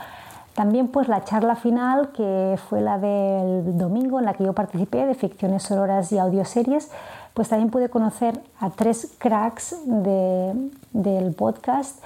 [0.54, 5.06] También pues la charla final, que fue la del domingo en la que yo participé
[5.06, 6.90] de ficciones sonoras y audioseries,
[7.34, 10.54] pues también pude conocer a tres cracks de,
[10.94, 12.02] del podcast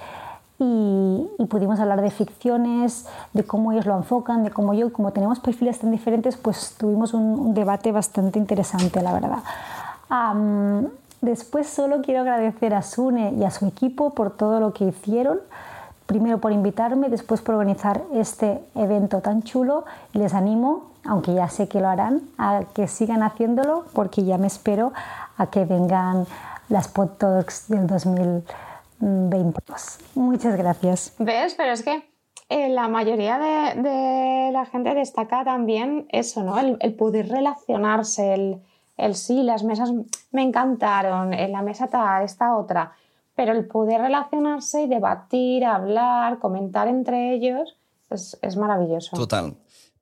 [0.58, 5.12] y, y, pudimos hablar de ficciones, de cómo ellos lo enfocan, de cómo yo, como
[5.12, 9.38] tenemos perfiles tan diferentes, pues tuvimos un, un debate bastante interesante, la verdad.
[10.10, 10.88] Um,
[11.20, 15.38] Después solo quiero agradecer a Sune y a su equipo por todo lo que hicieron.
[16.06, 19.84] Primero por invitarme, después por organizar este evento tan chulo.
[20.12, 24.46] Les animo, aunque ya sé que lo harán, a que sigan haciéndolo porque ya me
[24.46, 24.94] espero
[25.36, 26.26] a que vengan
[26.68, 29.98] las Pod Talks del 2022.
[30.14, 31.14] Muchas gracias.
[31.18, 31.54] ¿Ves?
[31.54, 32.02] Pero es que
[32.48, 36.58] eh, la mayoría de, la gente destaca también eso, ¿no?
[36.58, 38.62] El poder relacionarse, el
[39.00, 39.92] el sí, las mesas
[40.30, 42.92] me encantaron, en la mesa tal, esta otra,
[43.34, 47.76] pero el poder relacionarse y debatir, hablar, comentar entre ellos
[48.10, 49.16] es, es maravilloso.
[49.16, 49.54] Total.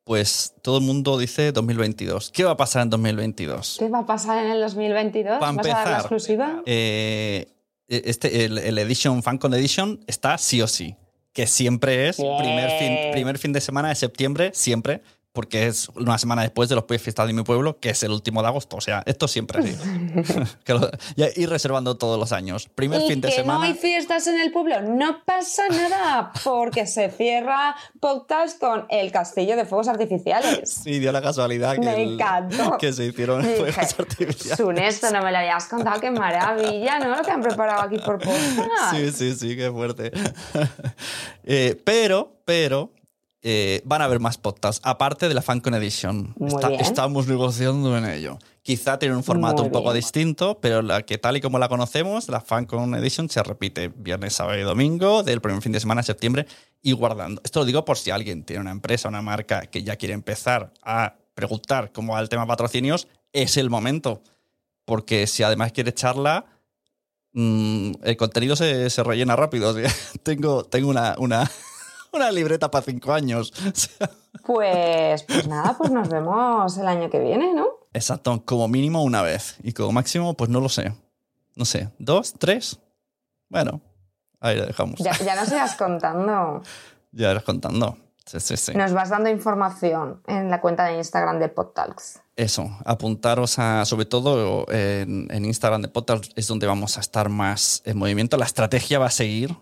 [0.04, 2.32] Pues todo el mundo dice 2022.
[2.32, 3.76] ¿Qué va a pasar en 2022?
[3.78, 5.38] ¿Qué va a pasar en el 2022?
[5.38, 6.62] Para ¿Vas empezar, a dar la exclusiva?
[6.64, 7.46] Eh,
[7.88, 10.96] este, el, el Edition, FanCon Edition, está sí o sí.
[11.32, 15.02] Que siempre es primer fin, primer fin de semana de septiembre, siempre
[15.32, 18.42] porque es una semana después de los fiestas de mi pueblo, que es el último
[18.42, 18.76] de agosto.
[18.76, 19.62] O sea, esto siempre
[21.16, 22.68] ya ir reservando todos los años.
[22.74, 23.58] Primer y fin de que semana.
[23.60, 29.12] no hay fiestas en el pueblo, no pasa nada, porque se cierra podcast con el
[29.12, 30.70] castillo de fuegos artificiales.
[30.82, 32.76] Sí, dio la casualidad que, Me el- encantó.
[32.78, 34.56] que se hicieron Dije, fuegos artificiales.
[34.56, 37.14] Sun, esto no me lo habías contado, qué maravilla, ¿no?
[37.16, 38.92] Lo que han preparado aquí por podcast.
[38.92, 40.10] Sí, sí, sí, qué fuerte.
[41.44, 42.90] Eh, pero, pero,
[43.42, 46.34] eh, van a haber más podcasts, aparte de la FanCon Edition.
[46.44, 48.38] Está- estamos negociando en ello.
[48.62, 49.96] Quizá tiene un formato Muy un poco bien.
[50.02, 54.34] distinto, pero la que tal y como la conocemos, la FanCon Edition se repite viernes,
[54.34, 56.46] sábado y domingo, del primer fin de semana de septiembre,
[56.82, 57.40] y guardando.
[57.44, 60.72] Esto lo digo por si alguien tiene una empresa, una marca que ya quiere empezar
[60.82, 64.22] a preguntar cómo va el tema patrocinios, es el momento.
[64.84, 66.46] Porque si además quiere echarla,
[67.32, 69.70] mm, el contenido se, se rellena rápido.
[69.70, 69.90] o sea,
[70.22, 71.50] tengo tengo una, una,
[72.12, 73.52] una libreta para cinco años.
[74.44, 77.66] Pues, pues nada, pues nos vemos el año que viene, ¿no?
[77.92, 79.56] Exacto, como mínimo una vez.
[79.62, 80.94] Y como máximo, pues no lo sé.
[81.54, 82.34] No sé, ¿dos?
[82.38, 82.78] ¿Tres?
[83.50, 83.82] Bueno,
[84.40, 85.00] ahí lo dejamos.
[85.00, 86.62] Ya, ya nos irás contando.
[87.10, 87.96] Ya irás contando.
[88.26, 88.74] Sí, sí, sí.
[88.74, 92.20] Nos vas dando información en la cuenta de Instagram de PodTalks.
[92.36, 97.30] Eso, apuntaros a, sobre todo en, en Instagram de Podcast es donde vamos a estar
[97.30, 98.36] más en movimiento.
[98.36, 99.56] La estrategia va a seguir.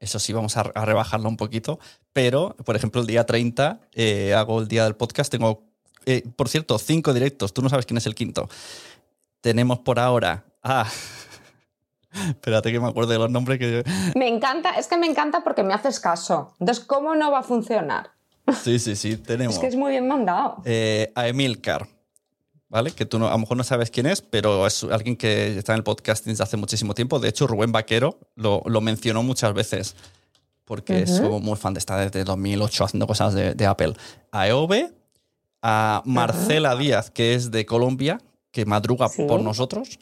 [0.00, 1.78] Eso sí, vamos a, a rebajarlo un poquito.
[2.12, 5.30] Pero, por ejemplo, el día 30 eh, hago el día del podcast.
[5.30, 5.62] Tengo,
[6.06, 7.52] eh, por cierto, cinco directos.
[7.54, 8.48] Tú no sabes quién es el quinto.
[9.40, 10.86] Tenemos por ahora a...
[12.28, 13.84] Espérate que me acuerdo de los nombres que...
[14.16, 16.54] Me encanta, es que me encanta porque me haces caso.
[16.58, 18.10] Entonces, ¿cómo no va a funcionar?
[18.64, 19.54] Sí, sí, sí, tenemos.
[19.54, 20.56] Es que es muy bien mandado.
[20.64, 21.86] eh, a Emilcar,
[22.70, 22.92] ¿vale?
[22.92, 25.72] Que tú no- a lo mejor no sabes quién es, pero es alguien que está
[25.74, 27.18] en el podcasting desde hace muchísimo tiempo.
[27.20, 29.94] De hecho, Rubén Vaquero lo, lo mencionó muchas veces
[30.64, 33.92] porque como muy fan de estar desde 2008 haciendo cosas de, de Apple.
[34.32, 34.92] A Eove,
[35.62, 38.20] a Marcela Díaz, que es de Colombia,
[38.52, 39.24] que madruga Sí.
[39.26, 39.98] por nosotros.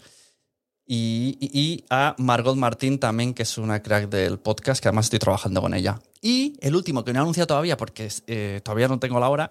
[0.86, 5.06] Y, y- y a Margot Martín también, que es una crack del podcast, que además
[5.06, 6.00] estoy trabajando con ella.
[6.22, 9.50] Y el último, que no he anunciado todavía porque eh, todavía no tengo la hora,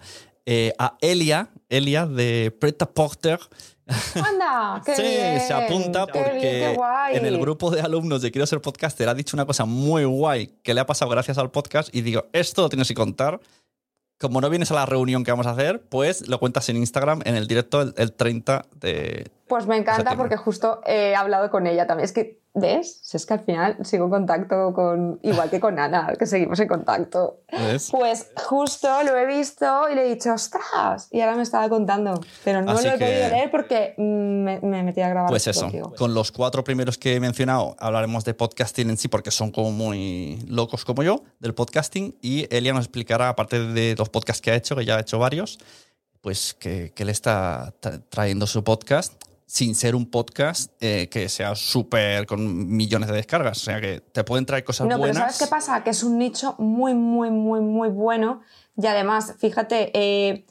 [0.49, 3.37] eh, a Elia, Elia de Preta Porter.
[4.15, 4.81] ¡Anda!
[4.85, 5.41] ¡Qué sí, bien!
[5.41, 6.39] se apunta ¡Qué bien, porque
[7.11, 10.05] qué en el grupo de alumnos de Quiero ser podcaster ha dicho una cosa muy
[10.05, 13.41] guay que le ha pasado gracias al podcast y digo, esto lo tienes que contar.
[14.19, 17.21] Como no vienes a la reunión que vamos a hacer, pues lo cuentas en Instagram
[17.25, 19.29] en el directo el, el 30 de...
[19.47, 20.17] Pues me encanta septiembre.
[20.17, 22.05] porque justo he hablado con ella también.
[22.05, 22.99] Es que, ¿ves?
[23.03, 25.19] Si es que al final sigo en contacto con.
[25.23, 27.41] Igual que con Ana, que seguimos en contacto.
[27.51, 27.89] ¿Ves?
[27.91, 31.07] Pues justo lo he visto y le he dicho, ¡ostras!
[31.11, 32.19] Y ahora me estaba contando.
[32.43, 35.29] Pero no Así lo he que- podido leer porque me, me metí a grabar.
[35.29, 35.93] Pues eso, contigo.
[35.97, 39.71] con los cuatro primeros que he mencionado hablaremos de podcasting en sí porque son como
[39.71, 44.51] muy locos como yo del podcasting y Elia nos explicará, aparte de los podcasts que
[44.51, 45.59] ha hecho, que ya ha hecho varios,
[46.21, 49.13] pues que, que él está tra- trayendo su podcast
[49.47, 53.57] sin ser un podcast eh, que sea súper con millones de descargas.
[53.57, 55.17] O sea que te pueden traer cosas No, pero buenas.
[55.17, 55.83] ¿sabes qué pasa?
[55.83, 58.41] Que es un nicho muy, muy, muy, muy bueno.
[58.75, 60.45] Y además, fíjate, eh,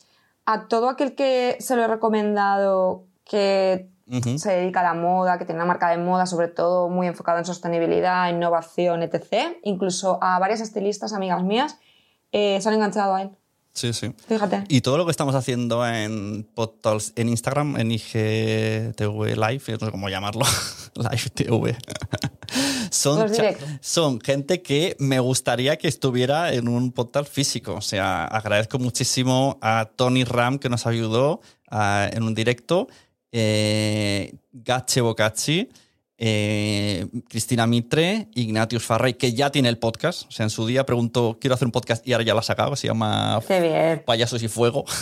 [0.46, 3.90] a todo aquel que se lo he recomendado que
[4.36, 7.40] se dedica a la moda, que tiene una marca de moda, sobre todo muy enfocada
[7.40, 9.58] en sostenibilidad, innovación, etc.
[9.64, 11.78] Incluso a varias estilistas, amigas mías,
[12.30, 13.30] eh, se han enganchado a él.
[13.76, 14.10] Sí, sí.
[14.26, 14.64] Fíjate.
[14.68, 19.90] Y todo lo que estamos haciendo en PodTalks, en Instagram, en IGTV Live, no sé
[19.90, 20.46] cómo llamarlo,
[20.94, 21.76] Live TV,
[22.90, 23.68] son, directos.
[23.82, 27.74] son gente que me gustaría que estuviera en un podcast físico.
[27.74, 32.88] O sea, agradezco muchísimo a Tony Ram que nos ayudó ah, en un directo,
[33.30, 35.68] eh, Gache Bocacci,
[36.18, 40.28] eh, Cristina Mitre, Ignatius Farray, que ya tiene el podcast.
[40.28, 42.44] O sea, en su día preguntó, quiero hacer un podcast y ahora ya lo ha
[42.44, 43.40] sacado, se llama.
[44.04, 44.84] Payasos y Fuego.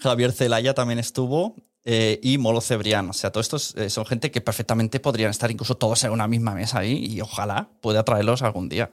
[0.00, 1.54] Javier Celaya también estuvo.
[1.84, 3.10] eh, y Molo Cebrián.
[3.10, 6.28] O sea, todos estos eh, son gente que perfectamente podrían estar incluso todos en una
[6.28, 8.90] misma mesa ahí y ojalá pueda traerlos algún día.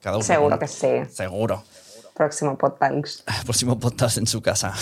[0.00, 0.88] Cada uno Seguro que sí.
[1.10, 1.64] Seguro.
[2.16, 3.28] Próximo podcast.
[3.44, 4.72] Próximo podcast en su casa.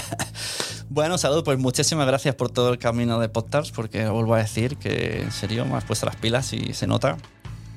[0.88, 4.78] bueno, salud, pues muchísimas gracias por todo el camino de podcast, porque vuelvo a decir
[4.78, 7.18] que en serio me has puesto las pilas y se nota.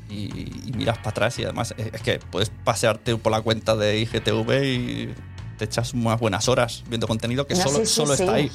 [0.10, 4.00] Y, y miras para atrás y además es que puedes pasearte por la cuenta de
[4.00, 5.16] IGTV y
[5.58, 8.24] te echas unas buenas horas viendo contenido que No, solo, sí, sí, solo sí.
[8.24, 8.52] está ahí.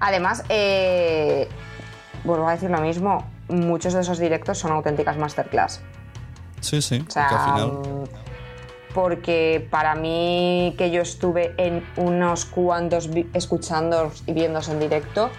[0.00, 1.48] Además, eh,
[2.24, 5.80] vuelvo a decir lo mismo, muchos de esos directos son auténticas masterclass.
[6.60, 8.21] Sí, sí, O sea, al final...
[8.94, 15.30] porque para mí que yo estuve en unos cuantos escuchándolos y viéndose en directo,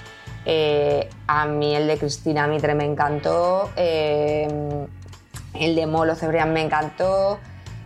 [0.46, 4.48] eh, a mí el de Cristina Mitre me encantó, eh,
[5.54, 7.40] el de Molo Cebrián me encantó,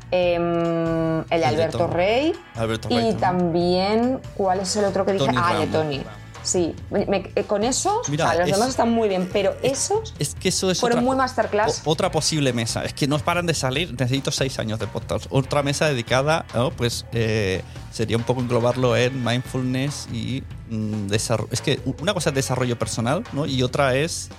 [0.10, 2.34] em, el de Alberto, Rey.
[2.56, 4.22] Alberto y Rey también.
[4.36, 5.26] ¿cuál es el otro que dije?
[5.26, 5.68] Tony ah, de.
[5.68, 6.04] Tony.
[6.48, 9.54] Sí, me- eh, con esos, Mira, o sea, los es- demás están muy bien, pero
[9.64, 11.82] esos Es que eso es fueron otra, muy masterclass.
[11.84, 12.86] o- otra posible mesa.
[12.86, 13.92] Es que no paran de salir.
[13.92, 15.26] Necesito seis años de podcast.
[15.30, 16.46] Otra mesa dedicada,
[16.78, 21.50] pues eh, sería un poco englobarlo en mindfulness y desarrollo.
[21.52, 23.46] Es que una cosa es desarrollo personal, ¿no?
[23.46, 24.30] Y otra es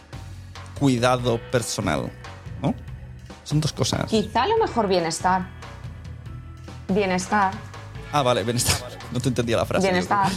[0.79, 2.11] cuidado personal,
[2.63, 2.75] ¿no?
[3.45, 4.07] Son dos cosas.
[4.09, 5.47] Quizá a lo mejor bienestar.
[6.89, 7.53] Bienestar.
[8.13, 8.89] Ah, vale, bienestar.
[9.13, 9.87] No te entendía la frase.
[9.87, 10.29] Bienestar.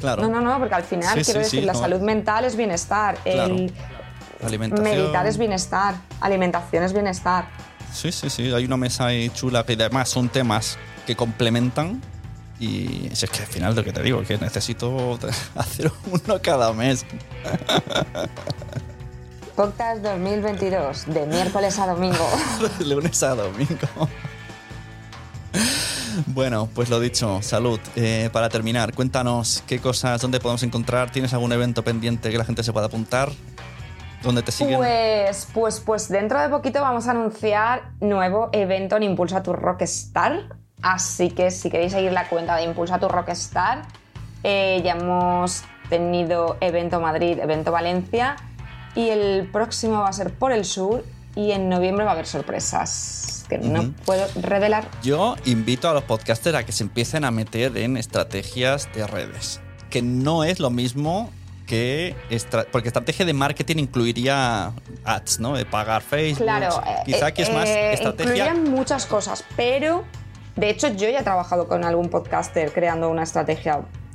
[0.00, 0.22] Claro.
[0.22, 1.78] No, no, no, porque al final Sí, quiero sí, decir, sí, la no.
[1.80, 3.16] salud mental es bienestar.
[3.24, 3.54] Claro.
[3.54, 3.72] El
[4.44, 4.84] Alimentación.
[4.96, 5.94] meditar es bienestar.
[6.20, 7.46] Alimentación es bienestar.
[7.92, 8.52] Sí, sí, sí.
[8.52, 10.76] Hay una mesa ahí chula que además son temas
[11.06, 12.02] que complementan.
[12.60, 15.18] Y si es que al final lo que te digo, que necesito
[15.54, 17.04] hacer uno cada mes.
[19.54, 22.28] Podcast 2022, de miércoles a domingo.
[22.78, 23.88] De lunes a domingo.
[26.26, 27.78] Bueno, pues lo dicho, salud.
[27.94, 31.10] Eh, para terminar, cuéntanos qué cosas, dónde podemos encontrar.
[31.10, 33.30] ¿Tienes algún evento pendiente que la gente se pueda apuntar?
[34.22, 34.78] ¿Dónde te siguen?
[34.78, 40.56] Pues, pues, pues dentro de poquito vamos a anunciar nuevo evento en Impulsa tu Rockstar.
[40.82, 43.82] Así que si queréis seguir la cuenta de Impulsa tu Rockstar,
[44.42, 48.36] eh, ya hemos tenido evento Madrid, evento Valencia
[48.94, 51.04] y el próximo va a ser por el sur
[51.36, 54.88] y en noviembre va a haber sorpresas que no puedo revelar.
[55.04, 59.60] Yo invito a los podcasters a que se empiecen a meter en estrategias de redes,
[59.90, 61.30] que no es lo mismo
[61.66, 64.72] que estra- porque estrategia de marketing incluiría
[65.04, 65.54] ads, ¿no?
[65.56, 66.44] De pagar Facebook.
[66.44, 68.32] Claro, eh, Quizá que es más eh, estrategia.
[68.46, 70.04] incluirían muchas cosas, pero
[70.56, 74.05] de hecho yo ya he trabajado con algún podcaster creando una estrategia eh,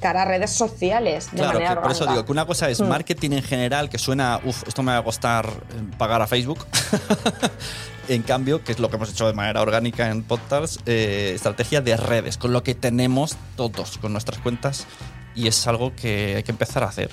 [0.00, 2.80] cara a redes sociales de Claro, manera que por eso digo que una cosa es
[2.80, 2.88] Mm.
[2.88, 5.50] marketing en general, que suena, uff, esto me va a costar eh,
[5.98, 6.66] pagar a Facebook.
[8.08, 11.80] en cambio, que es lo que hemos hecho de manera orgánica en podcast, eh, estrategia
[11.80, 14.86] de redes, con lo que tenemos todos, con nuestras cuentas,
[15.34, 17.10] y es algo que hay que empezar a hacer.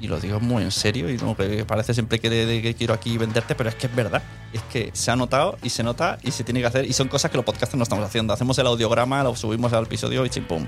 [0.00, 2.94] Y lo digo muy en serio, y no que parece siempre que, de- que quiero
[2.94, 4.22] aquí venderte, pero es que es verdad.
[4.52, 7.08] Es que se ha notado y se nota y se tiene que hacer, y son
[7.08, 8.32] cosas que los podcasters no estamos haciendo.
[8.32, 10.66] Hacemos el audiograma, lo subimos al episodio y chimpum.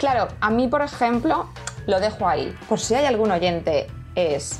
[0.00, 1.46] Claro, a mí, por ejemplo,
[1.86, 2.56] lo dejo ahí.
[2.70, 4.58] Por si hay algún oyente, es,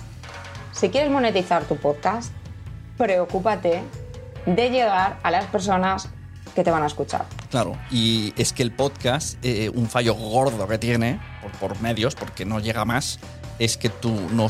[0.71, 2.31] si quieres monetizar tu podcast,
[2.99, 3.83] preocúpate
[4.45, 6.11] de llegar a las personas
[6.55, 7.25] que te van a escuchar.
[7.51, 12.15] Claro, y es que el podcast, eh, un fallo gordo que tiene por, por medios,
[12.15, 13.19] porque no llega más,
[13.59, 14.49] es que tú no,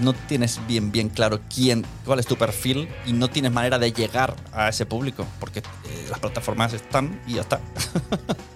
[0.00, 3.92] no tienes bien, bien claro quién, cuál es tu perfil y no tienes manera de
[3.92, 7.60] llegar a ese público, porque eh, las plataformas están y ya está.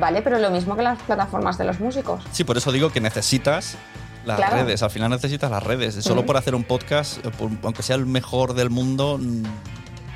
[0.00, 0.22] ¿Vale?
[0.22, 2.22] Pero lo mismo que las plataformas de los músicos.
[2.32, 3.76] Sí, por eso digo que necesitas
[4.24, 4.56] las Claro.
[4.56, 5.94] redes, al final necesitas las redes.
[5.96, 6.26] Solo Ujú.
[6.28, 9.18] por hacer un podcast, eh, por- aunque sea el mejor del mundo,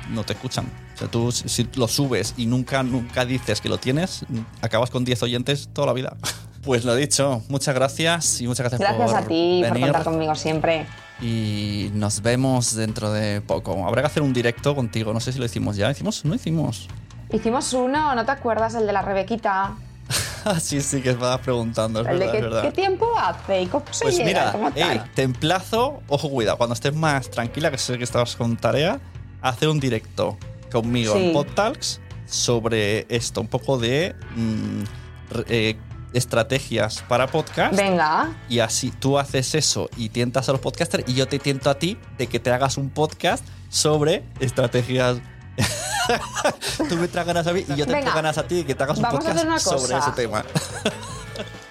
[0.09, 0.65] no te escuchan.
[0.95, 4.25] O sea, tú si lo subes y nunca, nunca dices que lo tienes,
[4.61, 6.15] acabas con 10 oyentes toda la vida.
[6.65, 9.91] Pues lo dicho, muchas gracias y muchas gracias, Gracias por a ti por venir.
[9.91, 10.87] contar conmigo siempre.
[11.21, 13.85] Y nos vemos dentro de poco.
[13.87, 15.13] Habrá que hacer un directo contigo.
[15.13, 15.91] No sé si lo hicimos ya.
[15.91, 16.25] ¿Hicimos?
[16.25, 16.87] No hicimos.
[17.31, 18.75] Hicimos uno, ¿no te acuerdas?
[18.75, 19.75] El de la Rebequita.
[20.47, 22.01] Ah, sí, sí, que estabas preguntando.
[22.01, 22.61] Es el verdad, verdad.
[22.61, 25.11] qué tiempo hace y cómo se Pues llega, mira, cómo ey, tal.
[25.15, 28.99] te emplazo, ojo, cuidado, cuando estés más tranquila, que sé que estabas con tarea,
[29.41, 30.37] a hacer un directo
[30.71, 31.25] conmigo Sí.
[31.25, 34.83] en PodTalks sobre esto, un poco de mm,
[35.47, 35.77] eh,
[36.13, 37.75] estrategias para podcast.
[37.75, 38.29] Venga.
[38.47, 41.79] Y así tú haces eso y tientas a los podcasters y yo te tiento a
[41.79, 45.17] ti de que te hagas un podcast sobre estrategias.
[46.89, 48.83] tú me traes ganas a mí y yo te traigo ganas a ti que te
[48.83, 50.43] hagas un vamos a podcast hacer una sobre ese tema.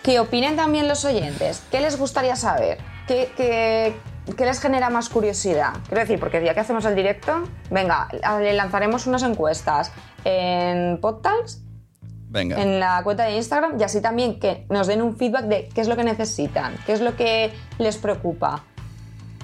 [0.03, 1.62] Que opinen también los oyentes.
[1.70, 2.78] ¿Qué les gustaría saber?
[3.07, 3.97] ¿Qué, qué-
[4.37, 5.72] qué les genera más curiosidad?
[5.89, 8.09] Quiero decir, porque el día que hacemos el directo, venga,
[8.41, 9.93] le lanzaremos unas encuestas
[10.24, 11.61] en Podtalks,
[12.28, 12.61] Venga.
[12.61, 15.80] en la cuenta de Instagram, y así también que nos den un feedback de qué
[15.80, 18.62] es lo que necesitan, qué es lo que les preocupa.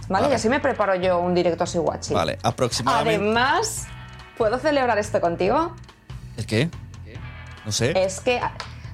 [0.09, 0.23] ¿Vale?
[0.25, 0.33] Vale.
[0.33, 2.13] Y así me preparo yo un directo así guachi.
[2.13, 3.15] Vale, aproximadamente.
[3.25, 3.87] Además,
[4.41, 5.77] ¿puedo celebrar esto contigo?
[6.39, 6.71] ¿El qué?
[7.67, 7.93] No sé.
[8.03, 8.41] Es que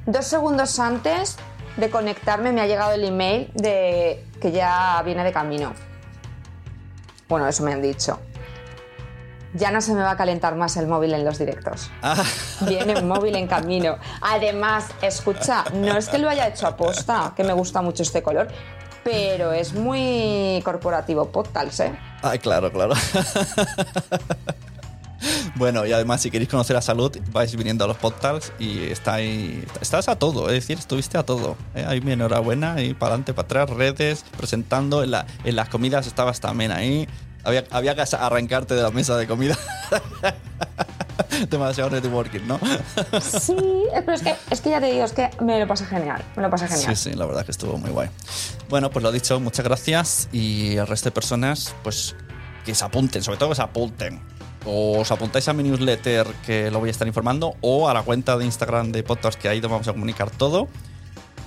[0.05, 1.37] dos segundos antes
[1.77, 5.73] de conectarme me ha llegado el email de que ya viene de camino.
[7.29, 8.19] Bueno, eso me han dicho.
[9.55, 11.93] Ya no se me va a calentar más el móvil en los directos.
[12.03, 12.25] Ah,
[12.63, 13.99] Viene un móvil en camino.
[14.23, 18.21] Además, escucha, no es que lo haya hecho a posta, que me gusta mucho este
[18.21, 18.49] color,
[19.05, 21.97] pero es muy corporativo Podtals, ¿eh?
[22.21, 22.95] Ay, claro, claro.
[25.57, 29.65] Bueno, y además, si queréis conocer a Salud, vais viniendo a los podcasts y estáis,
[29.81, 31.57] estás a todo, es decir, estuviste a todo.
[31.75, 31.85] ¿eh?
[31.89, 35.03] Ahí mi enhorabuena, y para adelante, para atrás, redes, presentando.
[35.03, 37.09] En, la- en las comidas estabas también ahí.
[37.45, 39.57] Había, había que arrancarte de la mesa de comida.
[41.51, 42.59] Demasiado networking, ¿no?
[43.21, 45.85] Sí, eh, pero es que, es que ya te digo, es que me lo pasé
[45.87, 46.23] genial.
[46.37, 46.97] Me lo pasé genial.
[46.97, 48.09] Sí, sí, la verdad que estuvo muy guay.
[48.69, 50.29] Bueno, pues lo dicho, muchas gracias.
[50.33, 52.15] Y al resto de personas, pues
[52.65, 54.21] que se apunten, sobre todo que se apunten.
[54.67, 58.03] O os apuntáis a mi newsletter que lo voy a estar informando, o a la
[58.03, 60.69] cuenta de Instagram de podcast que ahí vamos a comunicar todo.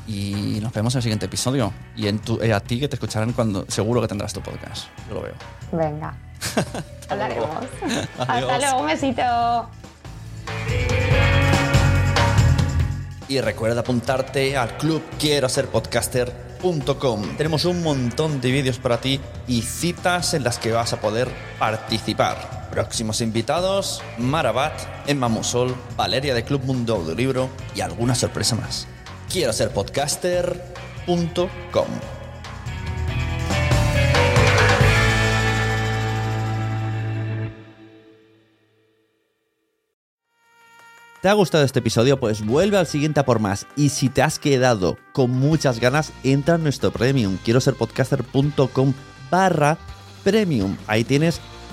[0.08, 1.72] Y nos vemos en el siguiente episodio.
[1.96, 4.88] Y en tu, eh, a ti que te escucharán cuando seguro que tendrás tu podcast.
[5.08, 5.36] Yo lo veo.
[5.72, 6.16] Venga.
[7.10, 7.66] Hablaremos.
[8.18, 9.70] Hasta luego, un besito.
[13.28, 17.38] Y recuerda apuntarte al club quiero ser podcaster.com.
[17.38, 21.28] Tenemos un montón de vídeos para ti y citas en las que vas a poder
[21.60, 22.59] participar.
[22.80, 24.72] Próximos invitados, Marabat,
[25.06, 28.88] Emma Musol, Valeria de Club Mundo Audiolibro y alguna sorpresa más.
[29.30, 31.88] Quiero ser podcaster.com.
[41.22, 42.18] ¿Te ha gustado este episodio?
[42.18, 43.68] Pues vuelve al siguiente a por más.
[43.76, 47.38] Y si te has quedado con muchas ganas, entra en nuestro premium.
[47.44, 48.94] Quiero ser podcaster.com
[49.30, 49.78] barra
[50.24, 50.78] premium.
[50.88, 51.42] Ahí tienes